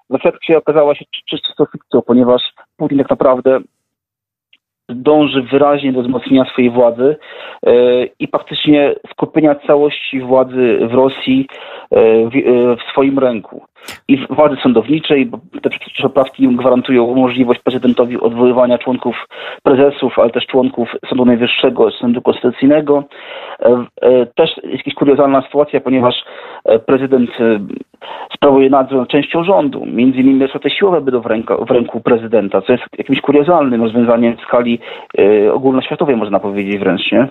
w 0.09 0.15
efekcie 0.15 0.57
okazała 0.57 0.95
się 0.95 1.05
czystą 1.29 1.65
fikcją, 1.71 2.01
ponieważ 2.01 2.41
Putin 2.77 2.97
tak 2.97 3.09
naprawdę 3.09 3.59
dąży 4.89 5.41
wyraźnie 5.41 5.93
do 5.93 6.01
wzmocnienia 6.01 6.45
swojej 6.45 6.69
władzy 6.71 7.17
e, 7.65 7.71
i 8.19 8.27
praktycznie 8.27 8.95
skupienia 9.11 9.55
całości 9.55 10.21
władzy 10.21 10.79
w 10.81 10.93
Rosji 10.93 11.47
e, 11.91 11.97
e, 11.97 12.29
w 12.75 12.81
swoim 12.91 13.19
ręku. 13.19 13.65
I 14.07 14.17
władzy 14.29 14.55
sądowniczej, 14.63 15.25
bo 15.25 15.39
te 15.61 15.69
poprawki 16.01 16.47
gwarantują 16.47 17.15
możliwość 17.15 17.59
prezydentowi 17.61 18.19
odwoływania 18.19 18.77
członków 18.77 19.27
prezesów, 19.63 20.19
ale 20.19 20.29
też 20.29 20.45
członków 20.45 20.89
Sądu 21.09 21.25
Najwyższego, 21.25 21.91
Sądu 21.91 22.21
Konstytucyjnego. 22.21 23.03
Też 24.35 24.57
jest 24.63 24.77
jakaś 24.77 24.93
kuriozalna 24.93 25.41
sytuacja, 25.41 25.81
ponieważ 25.81 26.15
prezydent 26.85 27.29
sprawuje 28.39 28.69
nadzór 28.69 28.97
nad 28.97 29.09
częścią 29.09 29.43
rządu. 29.43 29.85
Między 29.85 30.17
innymi 30.17 30.39
resorty 30.39 30.69
siłowe 30.69 31.01
będą 31.01 31.21
w 31.21 31.25
ręku, 31.25 31.65
w 31.65 31.71
ręku 31.71 32.01
prezydenta, 32.01 32.61
co 32.61 32.71
jest 32.71 32.83
jakimś 32.97 33.21
kuriozalnym 33.21 33.83
rozwiązaniem 33.83 34.37
w 34.37 34.41
skali 34.41 34.79
e, 35.17 35.53
ogólnoświatowej, 35.53 36.15
można 36.15 36.39
powiedzieć 36.39 36.79
wręcz. 36.79 37.11
Nie? 37.11 37.27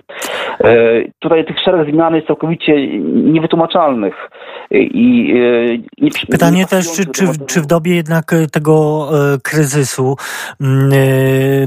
E, 0.65 1.05
tutaj 1.19 1.45
tych 1.45 1.57
szereg 1.65 1.91
zmian 1.91 2.15
jest 2.15 2.27
całkowicie 2.27 2.99
niewytłumaczalnych. 3.09 4.31
I, 4.71 5.35
e, 5.37 5.79
nie, 6.05 6.11
Pytanie 6.31 6.59
nie 6.59 6.67
też, 6.67 6.93
czy, 6.93 7.07
czy, 7.07 7.25
czy 7.47 7.61
w 7.61 7.67
dobie 7.67 7.95
jednak 7.95 8.33
e, 8.33 8.47
tego 8.47 9.09
e, 9.35 9.39
kryzysu, 9.43 10.17
mm, 10.61 10.91
e, 10.93 10.97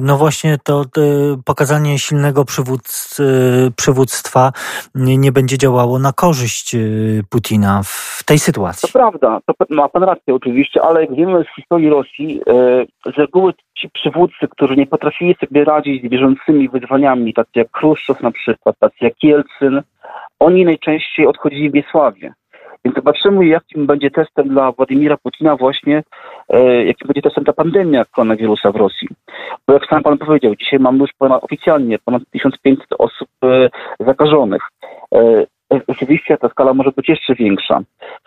no 0.01 0.17
właśnie 0.17 0.57
to, 0.63 0.85
to 0.85 1.01
pokazanie 1.45 1.99
silnego 1.99 2.45
przywódz, 2.45 3.21
przywództwa 3.75 4.51
nie, 4.95 5.17
nie 5.17 5.31
będzie 5.31 5.57
działało 5.57 5.99
na 5.99 6.13
korzyść 6.13 6.75
Putina 7.29 7.81
w 7.83 8.23
tej 8.25 8.39
sytuacji. 8.39 8.89
To 8.89 8.99
prawda, 8.99 9.30
to 9.45 9.53
ma 9.69 9.89
pan 9.89 10.03
rację 10.03 10.35
oczywiście, 10.35 10.81
ale 10.81 11.01
jak 11.01 11.15
wiemy 11.15 11.43
z 11.43 11.55
historii 11.55 11.89
Rosji, 11.89 12.41
z 13.05 13.17
reguły 13.17 13.53
ci 13.77 13.89
przywódcy, 13.89 14.47
którzy 14.47 14.75
nie 14.75 14.87
potrafili 14.87 15.35
sobie 15.39 15.65
radzić 15.65 16.03
z 16.03 16.09
bieżącymi 16.09 16.69
wyzwaniami, 16.69 17.33
tacy 17.33 17.51
jak 17.55 17.67
Chruszczow 17.77 18.21
na 18.21 18.31
przykład, 18.31 18.79
tacy 18.79 18.95
jak 19.01 19.23
Jelcyn, 19.23 19.81
oni 20.39 20.65
najczęściej 20.65 21.27
odchodzili 21.27 21.69
w 21.69 21.73
niesławie. 21.73 22.33
Więc 22.85 22.95
zobaczymy, 22.95 23.45
jakim 23.45 23.85
będzie 23.85 24.11
testem 24.11 24.47
dla 24.47 24.71
Władimira 24.71 25.17
Putina 25.17 25.55
właśnie, 25.55 26.03
e, 26.49 26.85
jakim 26.85 27.07
będzie 27.07 27.21
testem 27.21 27.45
ta 27.45 27.53
pandemia 27.53 28.05
koronawirusa 28.05 28.71
w 28.71 28.75
Rosji. 28.75 29.07
Bo 29.67 29.73
jak 29.73 29.85
sam 29.85 30.03
pan 30.03 30.17
powiedział, 30.17 30.55
dzisiaj 30.55 30.79
mamy 30.79 30.99
już 30.99 31.09
ponad, 31.17 31.43
oficjalnie 31.43 31.99
ponad 31.99 32.23
1500 32.31 32.87
osób 32.97 33.29
e, 33.43 33.69
zakażonych. 33.99 34.61
E, 35.15 35.45
oczywiście 35.87 36.37
ta 36.37 36.49
skala 36.49 36.73
może 36.73 36.91
być 36.91 37.09
jeszcze 37.09 37.35
większa. 37.35 37.79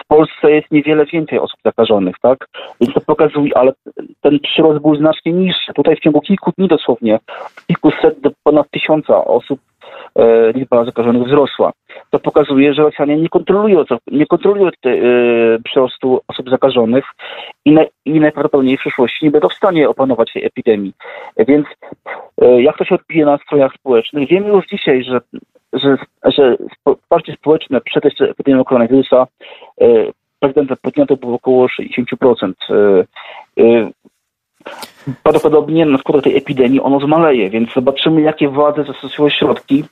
W 0.03 0.07
Polsce 0.07 0.53
jest 0.53 0.71
niewiele 0.71 1.07
więcej 1.07 1.39
osób 1.39 1.61
zakażonych, 1.65 2.17
tak? 2.23 2.49
Więc 2.81 2.95
to 2.95 3.01
pokazuje, 3.01 3.59
ale 3.59 3.73
ten 4.21 4.39
przyrost 4.41 4.83
był 4.83 4.97
znacznie 4.97 5.33
niższy. 5.33 5.73
Tutaj 5.75 5.97
w 5.97 6.01
ciągu 6.01 6.21
kilku 6.21 6.53
dni 6.59 6.69
dosłownie 6.69 7.19
kilkuset 7.67 8.21
do 8.21 8.31
ponad 8.45 8.71
tysiąca 8.71 9.25
osób 9.25 9.61
e, 10.17 10.53
liczba 10.53 10.85
zakażonych 10.85 11.23
wzrosła. 11.23 11.73
To 12.11 12.19
pokazuje, 12.19 12.75
że 12.75 12.83
Rosjanie 12.83 13.17
nie 13.17 13.29
kontrolują, 13.29 13.85
nie 14.07 14.27
kontrolują 14.27 14.71
te, 14.81 14.91
e, 14.91 14.99
przyrostu 15.65 16.21
osób 16.29 16.51
zakażonych 16.51 17.05
i, 17.65 17.73
na, 17.73 17.85
i 18.05 18.21
najprawdopodobniej 18.21 18.77
w 18.77 18.81
przyszłości 18.81 19.25
nie 19.25 19.31
będą 19.31 19.49
w 19.49 19.55
stanie 19.55 19.89
opanować 19.89 20.33
tej 20.33 20.45
epidemii. 20.45 20.93
Więc 21.49 21.67
e, 22.43 22.63
jak 22.63 22.79
to 22.79 22.85
się 22.85 22.95
odbije 22.95 23.25
na 23.25 23.39
strojach 23.39 23.73
społecznych? 23.75 24.29
Wiemy 24.29 24.49
już 24.49 24.67
dzisiaj, 24.67 25.05
że 25.05 25.21
że, 25.75 25.97
że 26.25 26.57
partie 27.09 27.33
społeczne 27.33 27.81
przed 27.81 28.05
jeszcze 28.05 28.31
epidemią 28.31 28.65
koronawirusa 28.65 29.27
e, 29.81 29.87
prezydenta 30.41 30.77
Putina 30.83 31.07
to 31.07 31.17
było 31.17 31.35
około 31.35 31.67
60%. 31.67 32.53
E, 32.71 33.05
e, 33.63 33.91
prawdopodobnie 35.23 35.87
na 35.87 35.99
skutek 35.99 36.25
tej 36.25 36.37
epidemii 36.37 36.81
ono 36.81 37.01
zmaleje, 37.01 37.51
więc 37.51 37.73
zobaczymy, 37.73 38.21
jakie 38.21 38.49
władze 38.49 38.85
zastosują 38.85 39.29
środki, 39.29 39.85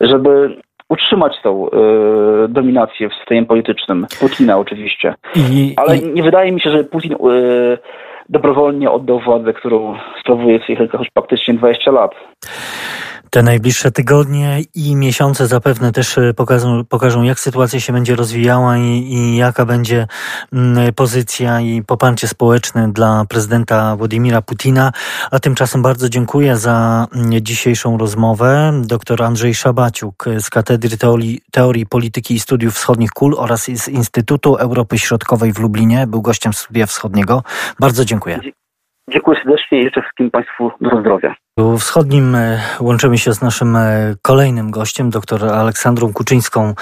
żeby 0.00 0.56
utrzymać 0.88 1.32
tą 1.42 1.66
y, 1.66 1.70
dominację 2.48 3.08
w 3.08 3.14
systemie 3.14 3.46
politycznym. 3.46 4.06
Putina 4.20 4.58
oczywiście. 4.58 5.14
I, 5.36 5.74
Ale 5.76 5.96
i... 5.96 6.12
nie 6.12 6.22
wydaje 6.22 6.52
mi 6.52 6.60
się, 6.60 6.70
że 6.70 6.84
Putin 6.84 7.12
y, 7.12 7.16
dobrowolnie 8.28 8.90
oddał 8.90 9.20
władzę, 9.20 9.52
którą 9.52 9.94
sprawuje 10.20 10.60
w 10.60 10.68
już 10.68 11.10
praktycznie 11.14 11.54
20 11.54 11.90
lat. 11.90 12.14
Te 13.36 13.42
najbliższe 13.42 13.92
tygodnie 13.92 14.60
i 14.74 14.96
miesiące 14.96 15.46
zapewne 15.46 15.92
też 15.92 16.18
e, 16.18 16.34
pokażą, 16.34 16.84
pokażą 16.84 17.22
jak 17.22 17.40
sytuacja 17.40 17.80
się 17.80 17.92
będzie 17.92 18.16
rozwijała 18.16 18.78
i, 18.78 18.82
i 18.82 19.36
jaka 19.36 19.64
będzie 19.64 20.06
mm, 20.52 20.94
pozycja 20.94 21.60
i 21.60 21.82
poparcie 21.82 22.28
społeczne 22.28 22.92
dla 22.92 23.24
prezydenta 23.28 23.96
Władimira 23.96 24.42
Putina. 24.42 24.92
A 25.30 25.38
tymczasem 25.38 25.82
bardzo 25.82 26.08
dziękuję 26.08 26.56
za 26.56 27.06
mm, 27.12 27.40
dzisiejszą 27.40 27.98
rozmowę. 27.98 28.72
Dr 28.84 29.22
Andrzej 29.22 29.54
Szabaciuk 29.54 30.24
z 30.40 30.50
Katedry 30.50 30.96
Teorii, 30.96 31.40
Teorii 31.50 31.86
Polityki 31.86 32.34
i 32.34 32.40
Studiów 32.40 32.74
Wschodnich 32.74 33.10
KUL 33.10 33.34
oraz 33.38 33.64
z 33.64 33.88
Instytutu 33.88 34.54
Europy 34.54 34.98
Środkowej 34.98 35.52
w 35.52 35.58
Lublinie 35.58 36.06
był 36.06 36.22
gościem 36.22 36.52
Studia 36.52 36.86
Wschodniego. 36.86 37.42
Bardzo 37.80 38.04
dziękuję. 38.04 38.40
Dziękuję 39.10 39.38
serdecznie 39.38 39.80
i 39.80 39.84
życzę 39.84 40.02
wszystkim 40.02 40.30
Państwu 40.30 40.70
dużo 40.80 41.00
zdrowia. 41.00 41.34
W 41.58 41.78
wschodnim 41.78 42.34
e, 42.34 42.60
łączymy 42.80 43.18
się 43.18 43.32
z 43.32 43.42
naszym 43.42 43.76
e, 43.76 44.14
kolejnym 44.22 44.70
gościem, 44.70 45.10
dr 45.10 45.44
Aleksandrą 45.44 46.12
Kuczyńską 46.12 46.74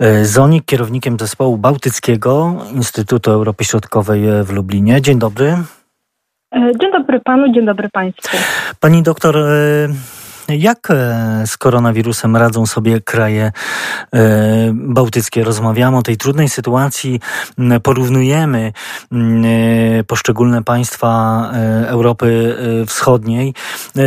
e, 0.00 0.24
Zonik, 0.24 0.64
kierownikiem 0.64 1.18
zespołu 1.18 1.58
Bałtyckiego 1.58 2.54
Instytutu 2.74 3.30
Europy 3.30 3.64
Środkowej 3.64 4.22
w 4.44 4.52
Lublinie. 4.52 5.02
Dzień 5.02 5.18
dobry. 5.18 5.56
Dzień 6.80 6.92
dobry 6.92 7.20
panu, 7.20 7.52
dzień 7.52 7.66
dobry 7.66 7.88
państwu. 7.92 8.36
Pani 8.80 9.02
doktor, 9.02 9.36
jak 10.48 10.90
e, 10.90 11.46
z 11.46 11.56
koronawirusem 11.56 12.36
radzą 12.36 12.66
sobie 12.66 13.00
kraje 13.00 13.44
e, 14.14 14.20
bałtyckie? 14.72 15.44
Rozmawiamy 15.44 15.96
o 15.96 16.02
tej 16.02 16.16
trudnej 16.16 16.48
sytuacji, 16.48 17.20
porównujemy 17.82 18.72
e, 19.12 20.04
poszczególne 20.04 20.64
państwa 20.64 21.42
Europy 21.86 22.56
Wschodniej. 22.86 23.54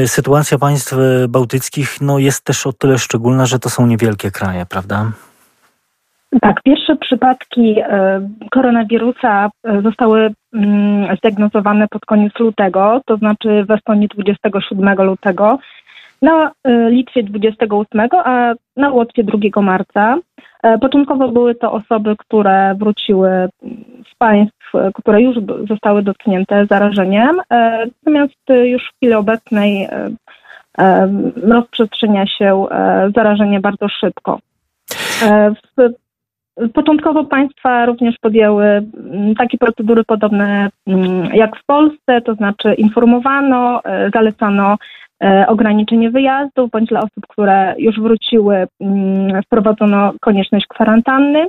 Sytuacja 0.05 0.57
państw 0.57 0.95
bałtyckich 1.29 2.01
no, 2.01 2.19
jest 2.19 2.45
też 2.45 2.67
o 2.67 2.73
tyle 2.73 2.97
szczególna, 2.97 3.45
że 3.45 3.59
to 3.59 3.69
są 3.69 3.87
niewielkie 3.87 4.31
kraje, 4.31 4.65
prawda? 4.65 5.11
Tak, 6.41 6.61
pierwsze 6.63 6.95
przypadki 6.95 7.75
koronawirusa 8.51 9.49
zostały 9.83 10.33
zdiagnozowane 11.17 11.87
pod 11.87 12.05
koniec 12.05 12.33
lutego, 12.39 13.01
to 13.05 13.17
znaczy 13.17 13.65
w 13.67 13.71
Estonii 13.71 14.07
27 14.07 15.05
lutego 15.05 15.59
na 16.21 16.51
y, 16.67 16.89
Litwie 16.89 17.23
28, 17.23 18.09
a 18.13 18.53
na 18.75 18.89
Łotwie 18.89 19.23
2 19.23 19.61
marca. 19.61 20.17
Początkowo 20.81 21.27
były 21.29 21.55
to 21.55 21.71
osoby, 21.71 22.15
które 22.17 22.75
wróciły 22.75 23.29
z 24.11 24.15
państw, 24.17 24.71
które 24.93 25.21
już 25.21 25.37
zostały 25.69 26.03
dotknięte 26.03 26.65
zarażeniem, 26.65 27.37
natomiast 27.95 28.39
już 28.63 28.83
w 28.83 28.95
chwili 28.95 29.13
obecnej 29.13 29.87
rozprzestrzenia 31.43 32.25
się 32.27 32.65
zarażenie 33.15 33.59
bardzo 33.59 33.89
szybko. 33.89 34.39
Początkowo 36.73 37.23
państwa 37.23 37.85
również 37.85 38.15
podjęły 38.21 38.65
takie 39.37 39.57
procedury 39.57 40.03
podobne 40.03 40.69
jak 41.33 41.57
w 41.59 41.65
Polsce, 41.65 42.21
to 42.21 42.35
znaczy 42.35 42.73
informowano, 42.73 43.83
e, 43.83 44.09
zalecano 44.13 44.73
e, 44.73 44.77
ograniczenie 45.47 46.11
wyjazdów, 46.11 46.71
bądź 46.71 46.89
dla 46.89 46.99
osób, 46.99 47.27
które 47.29 47.75
już 47.77 47.99
wróciły, 47.99 48.67
mm, 48.81 49.43
wprowadzono 49.43 50.13
konieczność 50.21 50.67
kwarantanny. 50.67 51.47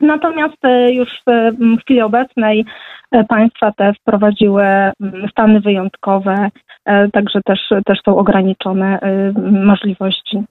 Natomiast 0.00 0.64
e, 0.64 0.92
już 0.92 1.08
w 1.26 1.80
chwili 1.80 2.00
obecnej 2.00 2.64
państwa 3.28 3.72
te 3.72 3.92
wprowadziły 3.94 4.64
stany 5.30 5.60
wyjątkowe, 5.60 6.48
także 7.12 7.40
też, 7.44 7.60
też 7.86 7.98
są 8.04 8.16
ograniczone 8.16 8.98
możliwości 9.50 10.42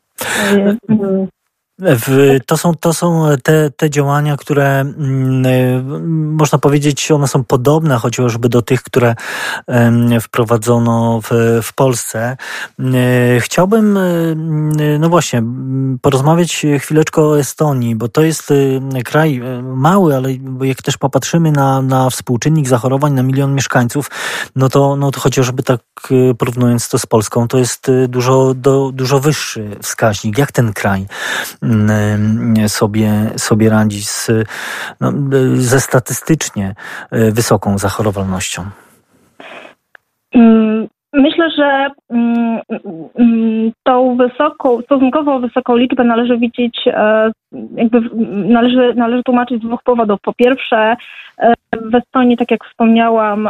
to 2.46 2.58
są, 2.58 2.76
to 2.76 2.94
są 2.94 3.26
te, 3.44 3.72
te 3.72 3.90
działania, 3.90 4.38
które 4.38 4.80
mm, 4.80 5.46
y, 5.46 5.84
można 6.36 6.58
powiedzieć, 6.58 7.12
one 7.12 7.28
są 7.28 7.44
podobne 7.44 7.98
chociażby 7.98 8.50
do 8.50 8.62
tych, 8.62 8.84
które 8.84 9.16
wprowadzono 10.22 11.22
w, 11.22 11.60
w 11.64 11.74
Polsce. 11.74 12.38
Y, 12.80 12.84
chciałbym, 13.40 13.98
y, 13.98 14.98
no 15.00 15.10
właśnie, 15.10 15.44
porozmawiać 16.02 16.66
chwileczkę 16.80 17.22
o 17.22 17.40
Estonii, 17.40 17.96
bo 17.96 18.08
to 18.08 18.22
jest 18.22 18.54
kraj 19.06 19.42
mały, 19.64 20.16
ale 20.16 20.30
jak 20.62 20.82
też 20.82 20.98
popatrzymy 20.98 21.52
na, 21.52 21.82
na 21.82 22.10
współczynnik 22.10 22.68
zachorowań 22.68 23.14
na 23.14 23.24
milion 23.24 23.56
mieszkańców, 23.56 24.12
no 24.56 24.70
to, 24.70 24.96
no 24.96 25.12
to 25.12 25.20
chociażby 25.20 25.64
tak 25.64 25.82
porównując 26.38 26.90
to 26.90 27.00
z 27.00 27.06
Polską, 27.06 27.48
to 27.48 27.58
jest 27.58 27.92
dużo, 28.08 28.54
do, 28.54 28.92
dużo 28.94 29.20
wyższy 29.20 29.78
wskaźnik. 29.82 30.38
Jak 30.38 30.52
ten 30.52 30.74
kraj 30.74 31.08
sobie, 32.67 33.10
sobie 33.38 33.69
radzi 33.69 34.01
z, 34.01 34.32
no, 35.01 35.12
ze 35.54 35.80
statystycznie 35.80 36.75
e, 37.12 37.32
wysoką 37.32 37.78
zachorowalnością? 37.78 38.63
Mm, 40.34 40.88
myślę, 41.13 41.49
że 41.58 41.88
mm, 42.10 42.62
tą 43.84 44.17
wysoką, 44.17 44.82
stosunkowo 44.82 45.39
wysoką 45.39 45.75
liczbę 45.75 46.04
należy 46.04 46.38
widzieć, 46.38 46.82
e, 46.88 47.32
jakby 47.75 48.01
należy, 48.47 48.93
należy 48.95 49.23
tłumaczyć 49.23 49.62
z 49.62 49.65
dwóch 49.65 49.84
powodów. 49.84 50.19
Po 50.21 50.34
pierwsze, 50.34 50.95
e, 51.38 51.54
w 51.82 51.95
Estonii, 51.95 52.38
tak 52.38 52.51
jak 52.51 52.65
wspomniałam, 52.65 53.49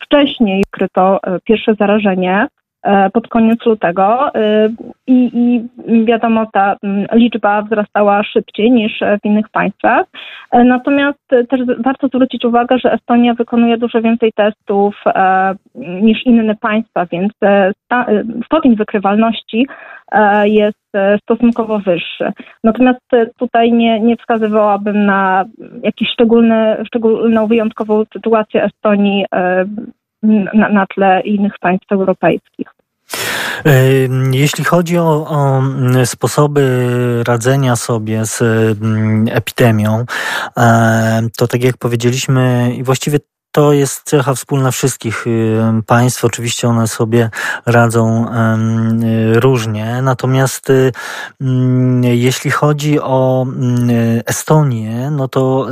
wcześniej 0.00 0.62
wykryto 0.72 1.20
pierwsze 1.44 1.74
zarażenie 1.74 2.46
E, 2.46 2.63
pod 3.12 3.28
koniec 3.28 3.66
lutego 3.66 4.34
e, 4.34 4.68
i, 5.06 5.30
i 5.86 6.04
wiadomo, 6.04 6.46
ta 6.52 6.76
liczba 7.12 7.62
wzrastała 7.62 8.22
szybciej 8.22 8.72
niż 8.72 9.00
w 9.22 9.24
innych 9.24 9.48
państwach. 9.48 10.06
E, 10.52 10.64
natomiast 10.64 11.18
też 11.28 11.60
warto 11.78 12.08
zwrócić 12.08 12.44
uwagę, 12.44 12.78
że 12.78 12.92
Estonia 12.92 13.34
wykonuje 13.34 13.78
dużo 13.78 14.02
więcej 14.02 14.32
testów 14.32 14.96
niż 15.74 16.26
inne 16.26 16.54
państwa, 16.54 17.06
więc 17.06 17.32
stopień 18.46 18.76
wykrywalności 18.76 19.66
jest 20.44 20.78
stosunkowo 21.22 21.78
wyższy. 21.78 22.32
Natomiast 22.64 23.00
tutaj 23.36 23.72
nie, 23.72 24.00
nie 24.00 24.16
wskazywałabym 24.16 25.06
na 25.06 25.44
jakąś 25.82 26.08
szczególną, 26.86 27.46
wyjątkową 27.46 28.04
sytuację 28.12 28.64
Estonii 28.64 29.24
na, 30.54 30.68
na 30.68 30.86
tle 30.86 31.20
innych 31.20 31.58
państw 31.58 31.92
europejskich. 31.92 32.73
Jeśli 34.30 34.64
chodzi 34.64 34.98
o, 34.98 35.26
o, 35.28 35.62
sposoby 36.04 37.22
radzenia 37.26 37.76
sobie 37.76 38.26
z 38.26 38.42
epidemią, 39.30 40.04
to 41.36 41.48
tak 41.48 41.62
jak 41.62 41.76
powiedzieliśmy, 41.76 42.74
i 42.76 42.82
właściwie 42.82 43.18
to 43.54 43.72
jest 43.72 44.02
cecha 44.04 44.34
wspólna 44.34 44.70
wszystkich 44.70 45.26
y, 45.26 45.60
państw. 45.86 46.24
Oczywiście 46.24 46.68
one 46.68 46.88
sobie 46.88 47.30
radzą 47.66 48.26
y, 48.28 49.40
różnie. 49.40 50.02
Natomiast 50.02 50.70
y, 50.70 50.92
mm, 51.40 52.04
jeśli 52.04 52.50
chodzi 52.50 53.00
o 53.00 53.46
Estonię, 54.26 55.10
no 55.10 55.28
to 55.28 55.66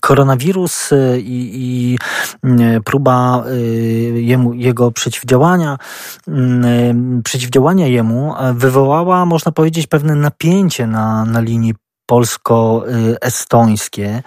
koronawirus 0.00 0.90
i, 1.18 1.50
i 1.54 1.98
próba 2.84 3.44
jemu, 4.14 4.54
jego 4.54 4.90
przeciwdziałania, 4.90 5.78
przeciwdziałania 7.24 7.86
jemu 7.86 8.34
wywołała, 8.54 9.26
można 9.26 9.52
powiedzieć, 9.52 9.86
pewne 9.86 10.14
napięcie 10.14 10.86
na, 10.86 11.24
na 11.24 11.40
linii 11.40 11.74
polsko-estońskie. 12.06 14.22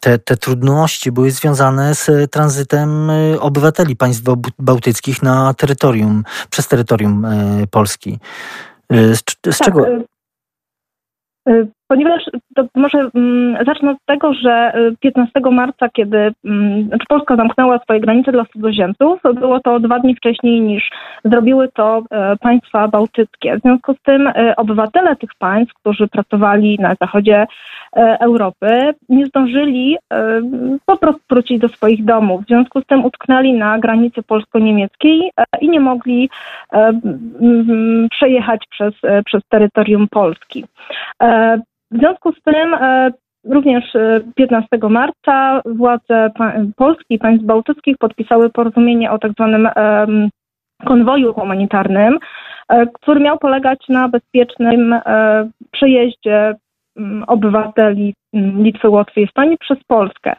Te, 0.00 0.18
te 0.18 0.36
trudności 0.36 1.12
były 1.12 1.30
związane 1.30 1.94
z 1.94 2.30
tranzytem 2.30 3.10
obywateli 3.40 3.96
państw 3.96 4.22
bałtyckich 4.58 5.22
na 5.22 5.54
terytorium, 5.54 6.24
przez 6.50 6.68
terytorium 6.68 7.24
e, 7.24 7.66
Polski. 7.70 8.18
Z, 8.90 9.20
z 9.52 9.58
tak, 9.58 9.64
czego? 9.64 9.86
Ponieważ 11.88 12.22
to 12.56 12.66
może 12.74 12.98
mm, 13.14 13.64
zacznę 13.66 13.90
od 13.90 13.98
tego, 14.06 14.34
że 14.34 14.72
15 15.00 15.40
marca, 15.52 15.88
kiedy 15.88 16.32
mm, 16.44 16.88
znaczy 16.88 17.06
Polska 17.08 17.36
zamknęła 17.36 17.78
swoje 17.78 18.00
granice 18.00 18.32
dla 18.32 18.44
cudzoziemców, 18.44 19.20
było 19.34 19.60
to 19.60 19.80
dwa 19.80 19.98
dni 19.98 20.14
wcześniej 20.14 20.60
niż 20.60 20.90
zrobiły 21.24 21.68
to 21.74 22.02
e, 22.10 22.36
państwa 22.36 22.88
bałtyckie. 22.88 23.56
W 23.56 23.60
związku 23.60 23.94
z 23.94 24.02
tym 24.02 24.26
e, 24.26 24.56
obywatele 24.56 25.16
tych 25.16 25.30
państw, 25.38 25.74
którzy 25.74 26.08
pracowali 26.08 26.78
na 26.80 26.94
zachodzie 27.00 27.46
e, 27.96 28.16
Europy, 28.20 28.94
nie 29.08 29.26
zdążyli 29.26 29.96
po 30.86 30.96
prostu 30.96 31.20
wrócić 31.30 31.58
do 31.58 31.68
swoich 31.68 32.04
domów. 32.04 32.42
W 32.42 32.46
związku 32.46 32.80
z 32.80 32.86
tym 32.86 33.04
utknęli 33.04 33.52
na 33.52 33.78
granicy 33.78 34.22
polsko-niemieckiej 34.22 35.30
i 35.60 35.68
nie 35.68 35.80
mogli 35.80 36.30
przejechać 38.10 38.66
przez, 38.70 38.94
przez 39.24 39.42
terytorium 39.48 40.08
Polski. 40.08 40.64
W 41.90 41.98
związku 41.98 42.32
z 42.32 42.42
tym 42.42 42.74
e, 42.74 43.10
również 43.44 43.84
15 44.34 44.68
e, 44.72 44.88
marca 44.88 45.62
władze 45.64 46.30
Polski 46.76 47.14
i 47.14 47.18
państw 47.18 47.44
bałtyckich 47.44 47.98
podpisały 47.98 48.50
porozumienie 48.50 49.10
o 49.10 49.18
tak 49.18 49.32
zwanym 49.32 49.68
konwoju 50.84 51.34
humanitarnym, 51.34 52.18
e, 52.68 52.86
który 52.86 53.20
miał 53.20 53.38
polegać 53.38 53.78
na 53.88 54.08
bezpiecznym 54.08 55.00
przejeździe 55.70 56.54
obywateli 57.26 58.14
Litwy, 58.34 58.88
Łotwy 58.88 59.20
i 59.20 59.24
Estonii 59.24 59.58
przez 59.58 59.78
Polskę. 59.86 60.36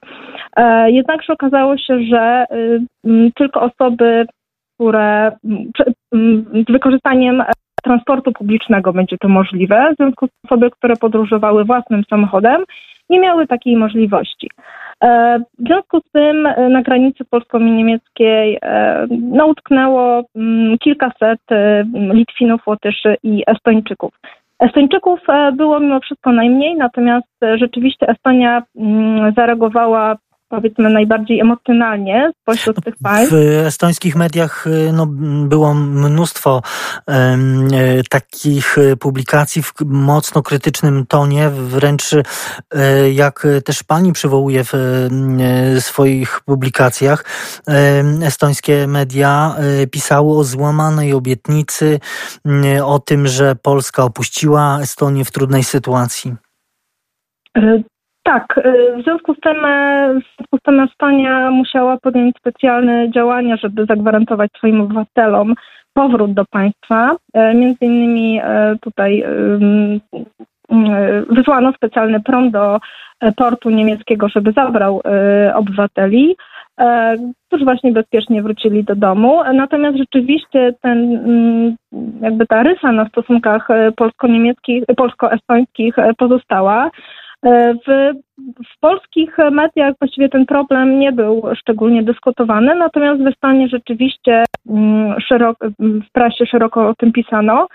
Jednakże 0.88 1.33
okazało 1.33 1.77
się, 1.77 1.99
że 2.03 2.45
tylko 3.36 3.62
osoby, 3.62 4.25
które 4.75 5.31
wykorzystaniem 6.69 7.43
transportu 7.83 8.31
publicznego 8.31 8.93
będzie 8.93 9.17
to 9.17 9.29
możliwe. 9.29 9.93
W 9.93 9.95
związku 9.95 10.27
z 10.27 10.45
osoby, 10.45 10.71
które 10.71 10.95
podróżowały 10.95 11.65
własnym 11.65 12.03
samochodem, 12.09 12.63
nie 13.09 13.19
miały 13.19 13.47
takiej 13.47 13.77
możliwości. 13.77 14.49
E, 15.03 15.39
w 15.59 15.67
związku 15.67 15.99
z 15.99 16.11
tym 16.11 16.45
e, 16.45 16.69
na 16.69 16.81
granicy 16.81 17.25
polsko-niemieckiej 17.25 18.57
e, 18.61 19.07
no, 19.09 19.45
utknęło 19.45 20.23
mm, 20.35 20.77
kilkaset 20.77 21.39
Litwinów, 21.93 22.67
Łotyszy 22.67 23.17
i 23.23 23.43
Estończyków. 23.47 24.19
Estończyków 24.59 25.19
było 25.53 25.79
mimo 25.79 25.99
wszystko 25.99 26.31
najmniej, 26.31 26.75
natomiast 26.75 27.27
rzeczywiście 27.55 28.07
Estonia 28.07 28.63
mm, 28.75 29.33
zareagowała 29.33 30.15
powiedzmy 30.49 30.89
najbardziej 30.89 31.39
emocjonalnie 31.39 32.31
spośród 32.41 32.83
tych 32.83 32.95
państw. 33.03 33.33
W 33.33 33.65
estońskich 33.65 34.15
mediach 34.15 34.67
y, 34.67 34.91
no, 34.93 35.05
było 35.47 35.73
mnóstwo 35.73 36.62
um, 37.07 37.67
takich 38.10 38.75
publikacji 38.99 39.62
w 39.62 39.73
mocno 39.86 40.43
krytycznym 40.43 41.05
tonie, 41.05 41.49
wręcz 41.49 42.13
e, 42.13 43.12
jak 43.12 43.48
też 43.65 43.83
pani 43.83 44.13
przywołuje 44.13 44.63
w 44.63 44.73
swoich 45.79 46.41
publikacjach, 46.45 47.25
estońskie 48.23 48.87
media 48.87 49.56
pisały 49.91 50.37
o 50.37 50.43
złamanej 50.43 51.13
obietnicy, 51.13 52.00
o 52.83 53.00
tym, 53.00 53.27
że 53.27 53.56
Polska 53.56 54.04
opuściła 54.04 54.79
Estonię 54.81 55.25
w 55.25 55.31
trudnej 55.31 55.63
sytuacji. 55.63 56.35
Tak, 58.28 58.58
y, 58.58 58.98
w 58.98 59.04
związku 59.04 59.34
z 59.34 59.40
tym, 59.40 59.65
y, 59.65 60.19
w 60.19 60.36
związku 60.38 60.58
z 60.58 60.62
tym 60.62 60.80
Estonia 60.80 61.52
musiała 61.52 61.98
podjąć 61.98 62.38
specjalne 62.38 63.12
działania, 63.12 63.58
żeby 63.58 63.86
zagwarantować 63.86 64.52
swoim 64.58 64.82
obywatelom 64.82 65.54
powrót 65.94 66.34
do 66.34 66.46
państwa. 66.46 67.15
Między 67.56 67.86
innymi 67.86 68.42
tutaj 68.82 69.23
wysłano 71.30 71.73
specjalny 71.73 72.19
prom 72.19 72.52
do 72.52 72.80
portu 73.36 73.69
niemieckiego, 73.69 74.30
żeby 74.30 74.52
zabrał 74.52 75.02
obywateli 75.54 76.36
którzy 77.48 77.65
właśnie 77.65 77.92
bezpiecznie 77.92 78.42
wrócili 78.44 78.84
do 78.84 78.96
domu. 78.96 79.42
Natomiast 79.54 79.98
rzeczywiście 79.98 80.73
ten, 80.82 81.15
mm, 81.15 81.75
jakby 82.21 82.48
ta 82.48 82.63
rysa 82.63 82.92
na 82.92 83.08
stosunkach 83.10 83.67
polsko-niemieckich, 83.96 84.84
polsko-estońskich 84.98 85.96
pozostała. 86.17 86.90
E, 87.46 87.73
w, 87.73 88.13
w 88.75 88.79
polskich 88.79 89.38
mediach 89.52 89.94
właściwie 90.00 90.29
ten 90.29 90.46
problem 90.46 91.00
nie 91.00 91.12
był 91.12 91.44
szczególnie 91.56 92.04
dyskutowany, 92.04 92.75
natomiast 92.75 93.23
w 93.23 93.27
Estonie 93.27 93.67
rzeczywiście 93.67 94.44
mm, 94.69 95.19
szeroko, 95.19 95.67
w 95.79 96.12
prasie 96.12 96.46
szeroko 96.46 96.90
o 96.90 96.96
tym 96.96 97.12
pisano. 97.12 97.67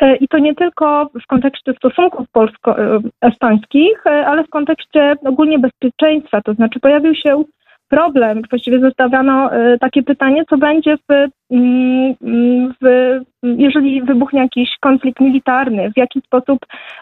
E, 0.00 0.16
I 0.16 0.28
to 0.28 0.38
nie 0.38 0.54
tylko 0.54 1.10
w 1.24 1.26
kontekście 1.26 1.72
stosunków 1.72 2.26
polsko-estońskich, 2.32 4.06
e, 4.06 4.26
ale 4.26 4.44
w 4.44 4.50
kontekście 4.50 5.14
ogólnie 5.24 5.58
bezpieczeństwa. 5.58 6.40
To 6.40 6.54
znaczy 6.54 6.80
pojawił 6.80 7.14
się 7.14 7.44
problem. 7.88 8.42
Właściwie 8.50 8.80
zostawiano 8.80 9.50
takie 9.80 10.02
pytanie, 10.02 10.44
co 10.50 10.58
będzie 10.58 10.96
w 10.96 11.28
w, 11.50 13.18
jeżeli 13.42 14.02
wybuchnie 14.02 14.40
jakiś 14.40 14.68
konflikt 14.80 15.20
militarny, 15.20 15.92
w 15.92 15.96
jaki 15.96 16.20
sposób 16.20 16.58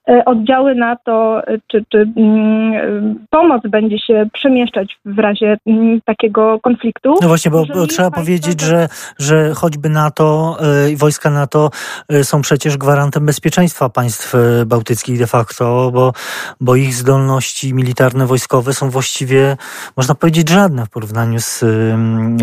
e, 0.09 0.25
oddziały 0.25 0.75
NATO 0.75 1.43
czy, 1.67 1.85
czy 1.89 2.13
mm, 2.17 3.27
pomoc 3.31 3.63
będzie 3.69 3.99
się 3.99 4.29
przemieszczać 4.33 4.99
w 5.05 5.19
razie 5.19 5.57
mm, 5.67 6.01
takiego 6.05 6.61
konfliktu. 6.61 7.15
No 7.23 7.29
właśnie, 7.29 7.51
bo, 7.51 7.87
trzeba 7.87 8.11
powiedzieć, 8.11 8.61
że, 8.61 8.89
że 9.19 9.55
choćby 9.55 9.89
NATO 9.89 10.57
e, 10.61 10.91
i 10.91 10.97
wojska 10.97 11.31
NATO 11.31 11.71
e, 12.09 12.25
są 12.25 12.43
przecież 12.43 12.77
gwarantem 12.77 13.27
bezpieczeństwa 13.27 13.89
państw 13.89 14.35
bałtyckich 14.67 15.19
de 15.19 15.27
facto, 15.27 15.91
bo, 15.95 16.13
bo 16.61 16.77
ich 16.77 16.95
zdolności 16.95 17.75
militarne, 17.75 18.27
wojskowe 18.27 18.73
są 18.73 18.91
właściwie, 18.91 19.57
można 19.97 20.15
powiedzieć, 20.15 20.49
żadne 20.49 20.87
w 20.87 20.91
porównaniu 20.91 21.39
z 21.41 21.65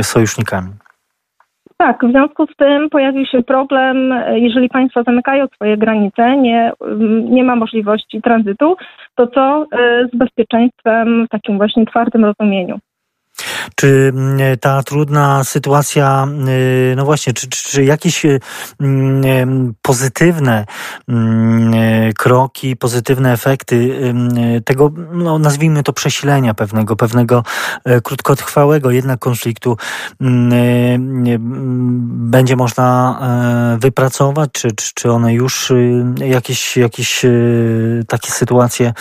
sojusznikami. 0.04 0.83
Tak, 1.84 2.06
w 2.06 2.12
związku 2.12 2.46
z 2.46 2.56
tym 2.56 2.90
pojawił 2.90 3.26
się 3.26 3.44
problem, 3.44 4.14
jeżeli 4.34 4.70
państwa 4.70 5.04
zamykają 5.04 5.48
swoje 5.48 5.78
granice, 5.78 6.38
nie, 6.38 6.72
nie 7.24 7.44
ma 7.44 7.56
możliwości 7.56 8.22
tranzytu, 8.22 8.76
to 9.16 9.28
co 9.28 9.66
e, 9.72 10.08
z 10.14 10.18
bezpieczeństwem 10.18 11.26
w 11.26 11.30
takim 11.30 11.58
właśnie 11.58 11.86
twardym 11.86 12.26
rozumieniu? 12.26 12.80
Czy 13.76 14.12
mm, 14.16 14.58
ta 14.58 14.84
trudna 14.84 15.44
sytuacja, 15.44 16.28
y, 16.92 16.96
no 16.96 17.06
właśnie, 17.06 17.34
czy, 17.34 17.50
czy, 17.50 17.70
czy 17.70 17.84
jakieś 17.84 18.26
y, 18.26 18.40
mm, 18.80 19.74
pozytywne 19.82 20.66
mm, 21.08 22.14
kroki, 22.14 22.76
pozytywne 22.76 23.34
efekty 23.34 23.74
tego, 24.66 24.92
no 25.12 25.40
nazwijmy 25.40 25.84
to 25.84 25.94
przesilenia 25.94 26.54
pewnego, 26.54 26.96
pewnego 26.96 27.44
e, 27.86 28.02
krótkotrwałego 28.02 28.92
jednak 28.92 29.20
konfliktu 29.20 29.78
będzie 32.34 32.56
można 32.56 33.20
e, 33.22 33.78
wypracować, 33.80 34.50
czy, 34.52 34.72
czy, 34.72 34.92
czy 34.94 35.12
one 35.12 35.34
już 35.34 35.72
y, 35.72 36.06
jakieś, 36.18 36.78
jakieś 36.78 37.26
takie 38.08 38.32
sytuacje 38.32 38.94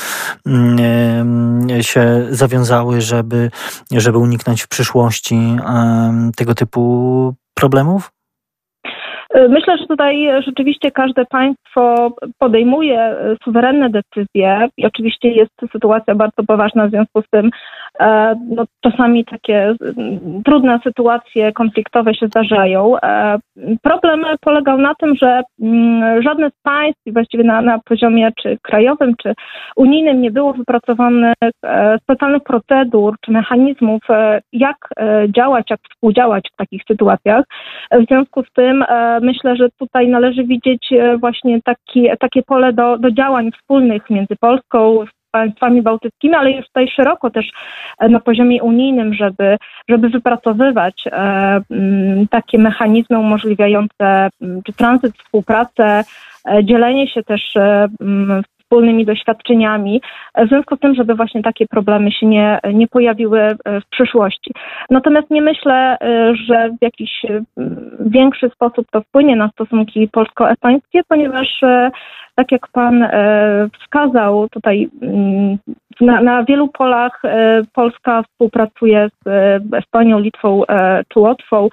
się 1.80 2.26
zawiązały, 2.30 3.00
żeby, 3.00 3.50
żeby 3.90 4.18
uniknąć 4.18 4.51
w 4.60 4.68
przyszłości 4.68 5.56
tego 6.36 6.54
typu 6.54 7.34
problemów? 7.54 8.12
Myślę, 9.48 9.78
że 9.78 9.86
tutaj 9.86 10.28
rzeczywiście 10.46 10.90
każde 10.90 11.24
państwo 11.24 12.12
podejmuje 12.38 13.16
suwerenne 13.44 13.90
decyzje 13.90 14.68
i 14.76 14.86
oczywiście 14.86 15.28
jest 15.28 15.52
sytuacja 15.72 16.14
bardzo 16.14 16.42
poważna 16.46 16.86
w 16.86 16.90
związku 16.90 17.22
z 17.22 17.30
tym 17.30 17.50
e, 18.00 18.34
no, 18.48 18.64
czasami 18.80 19.24
takie 19.24 19.74
trudne 20.44 20.78
sytuacje 20.84 21.52
konfliktowe 21.52 22.14
się 22.14 22.26
zdarzają. 22.26 22.96
E, 23.02 23.38
problem 23.82 24.24
polegał 24.40 24.78
na 24.78 24.94
tym, 24.94 25.14
że 25.14 25.42
żadne 26.20 26.50
z 26.50 26.62
państw 26.62 27.02
właściwie 27.06 27.44
na, 27.44 27.62
na 27.62 27.78
poziomie 27.78 28.32
czy 28.42 28.58
krajowym, 28.62 29.14
czy 29.22 29.34
unijnym 29.76 30.22
nie 30.22 30.30
było 30.30 30.52
wypracowanych 30.52 31.34
e, 31.64 31.98
specjalnych 32.02 32.42
procedur 32.42 33.14
czy 33.20 33.30
mechanizmów, 33.30 34.02
jak 34.52 34.76
działać, 35.28 35.70
jak 35.70 35.80
współdziałać 35.90 36.48
w 36.52 36.56
takich 36.56 36.82
sytuacjach. 36.88 37.44
W 37.92 38.06
związku 38.06 38.42
z 38.42 38.52
tym 38.52 38.84
myślę, 39.22 39.56
że 39.56 39.68
tutaj 39.78 40.08
należy 40.08 40.44
widzieć 40.44 40.92
e, 40.92 41.18
właśnie 41.18 41.62
taki, 41.62 42.08
takie 42.20 42.42
pole 42.42 42.72
do, 42.72 42.98
do 42.98 43.10
działań 43.10 43.50
wspólnych 43.52 44.10
między 44.10 44.36
Polską, 44.40 45.04
państwami 45.30 45.82
bałtyckimi, 45.82 46.34
ale 46.34 46.50
już 46.50 46.66
tutaj 46.66 46.88
szeroko 46.88 47.30
też 47.30 47.46
e, 47.98 48.08
na 48.08 48.20
poziomie 48.20 48.62
unijnym, 48.62 49.14
żeby, 49.14 49.56
żeby 49.88 50.08
wypracowywać 50.08 51.04
e, 51.06 51.60
takie 52.30 52.58
mechanizmy 52.58 53.18
umożliwiające 53.18 54.28
czy 54.66 54.72
tranzyt, 54.72 55.16
współpracę, 55.16 56.04
dzielenie 56.62 57.08
się 57.08 57.22
też 57.22 57.54
wspólnymi 58.72 59.04
doświadczeniami, 59.04 60.02
w 60.38 60.48
związku 60.48 60.76
z 60.76 60.80
tym, 60.80 60.94
żeby 60.94 61.14
właśnie 61.14 61.42
takie 61.42 61.66
problemy 61.66 62.12
się 62.12 62.26
nie, 62.26 62.58
nie 62.74 62.88
pojawiły 62.88 63.40
e, 63.40 63.56
w 63.80 63.86
przyszłości. 63.90 64.50
Natomiast 64.90 65.30
nie 65.30 65.42
myślę, 65.42 65.96
e, 66.00 66.34
że 66.46 66.68
w 66.80 66.82
jakiś 66.82 67.24
e, 67.24 67.44
większy 68.00 68.50
sposób 68.50 68.86
to 68.90 69.00
wpłynie 69.00 69.36
na 69.36 69.48
stosunki 69.48 70.08
polsko-estońskie, 70.08 71.00
ponieważ 71.08 71.60
tak 72.34 72.52
jak 72.52 72.68
Pan 72.68 73.08
wskazał, 73.80 74.48
tutaj 74.48 74.88
mm, 75.02 75.58
na, 76.00 76.22
na 76.22 76.44
wielu 76.44 76.68
polach 76.68 77.22
Polska 77.72 78.22
współpracuje 78.22 79.08
z 79.24 79.28
Estonią, 79.74 80.18
Litwą 80.18 80.62
czy 81.08 81.18
Łotwą. 81.18 81.68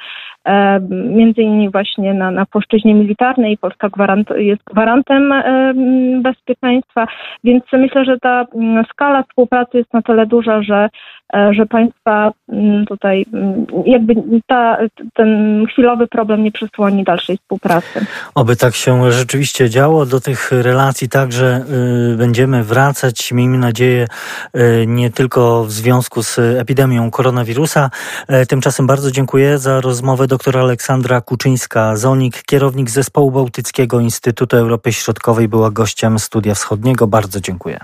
E, 0.49 0.79
między 0.89 1.41
innymi 1.41 1.69
właśnie 1.69 2.13
na, 2.13 2.31
na 2.31 2.45
płaszczyźnie 2.45 2.93
militarnej. 2.93 3.57
Polska 3.57 3.89
gwarant, 3.89 4.29
jest 4.35 4.63
gwarantem 4.63 5.31
e, 5.31 5.73
bezpieczeństwa, 6.21 7.07
więc 7.43 7.63
myślę, 7.73 8.05
że 8.05 8.19
ta 8.19 8.45
skala 8.91 9.23
współpracy 9.23 9.77
jest 9.77 9.93
na 9.93 10.01
tyle 10.01 10.25
duża, 10.25 10.61
że 10.61 10.89
E, 11.33 11.53
że 11.53 11.65
państwa 11.65 12.31
mm, 12.49 12.85
tutaj 12.85 13.25
mm, 13.33 13.65
jakby 13.85 14.15
ta, 14.47 14.77
ten 15.13 15.65
chwilowy 15.67 16.07
problem 16.07 16.43
nie 16.43 16.51
przysłoni 16.51 17.03
dalszej 17.03 17.37
współpracy. 17.37 18.05
Oby 18.35 18.55
tak 18.55 18.75
się 18.75 19.11
rzeczywiście 19.11 19.69
działo. 19.69 20.05
Do 20.05 20.19
tych 20.19 20.48
relacji 20.51 21.09
także 21.09 21.65
y, 22.13 22.17
będziemy 22.17 22.63
wracać. 22.63 23.31
Miejmy 23.31 23.57
nadzieję 23.57 24.07
y, 24.55 24.85
nie 24.87 25.09
tylko 25.09 25.63
w 25.63 25.71
związku 25.71 26.23
z 26.23 26.39
epidemią 26.39 27.11
koronawirusa. 27.11 27.89
E, 28.27 28.45
tymczasem 28.45 28.87
bardzo 28.87 29.11
dziękuję 29.11 29.57
za 29.57 29.81
rozmowę 29.81 30.27
dr 30.27 30.57
Aleksandra 30.57 31.21
Kuczyńska-Zonik, 31.21 32.43
kierownik 32.45 32.89
Zespołu 32.89 33.31
Bałtyckiego 33.31 33.99
Instytutu 33.99 34.57
Europy 34.57 34.93
Środkowej, 34.93 35.47
była 35.47 35.71
gościem 35.71 36.19
Studia 36.19 36.55
Wschodniego. 36.55 37.07
Bardzo 37.07 37.39
dziękuję. 37.39 37.79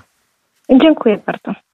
Dziękuję 0.70 1.20
bardzo. 1.26 1.55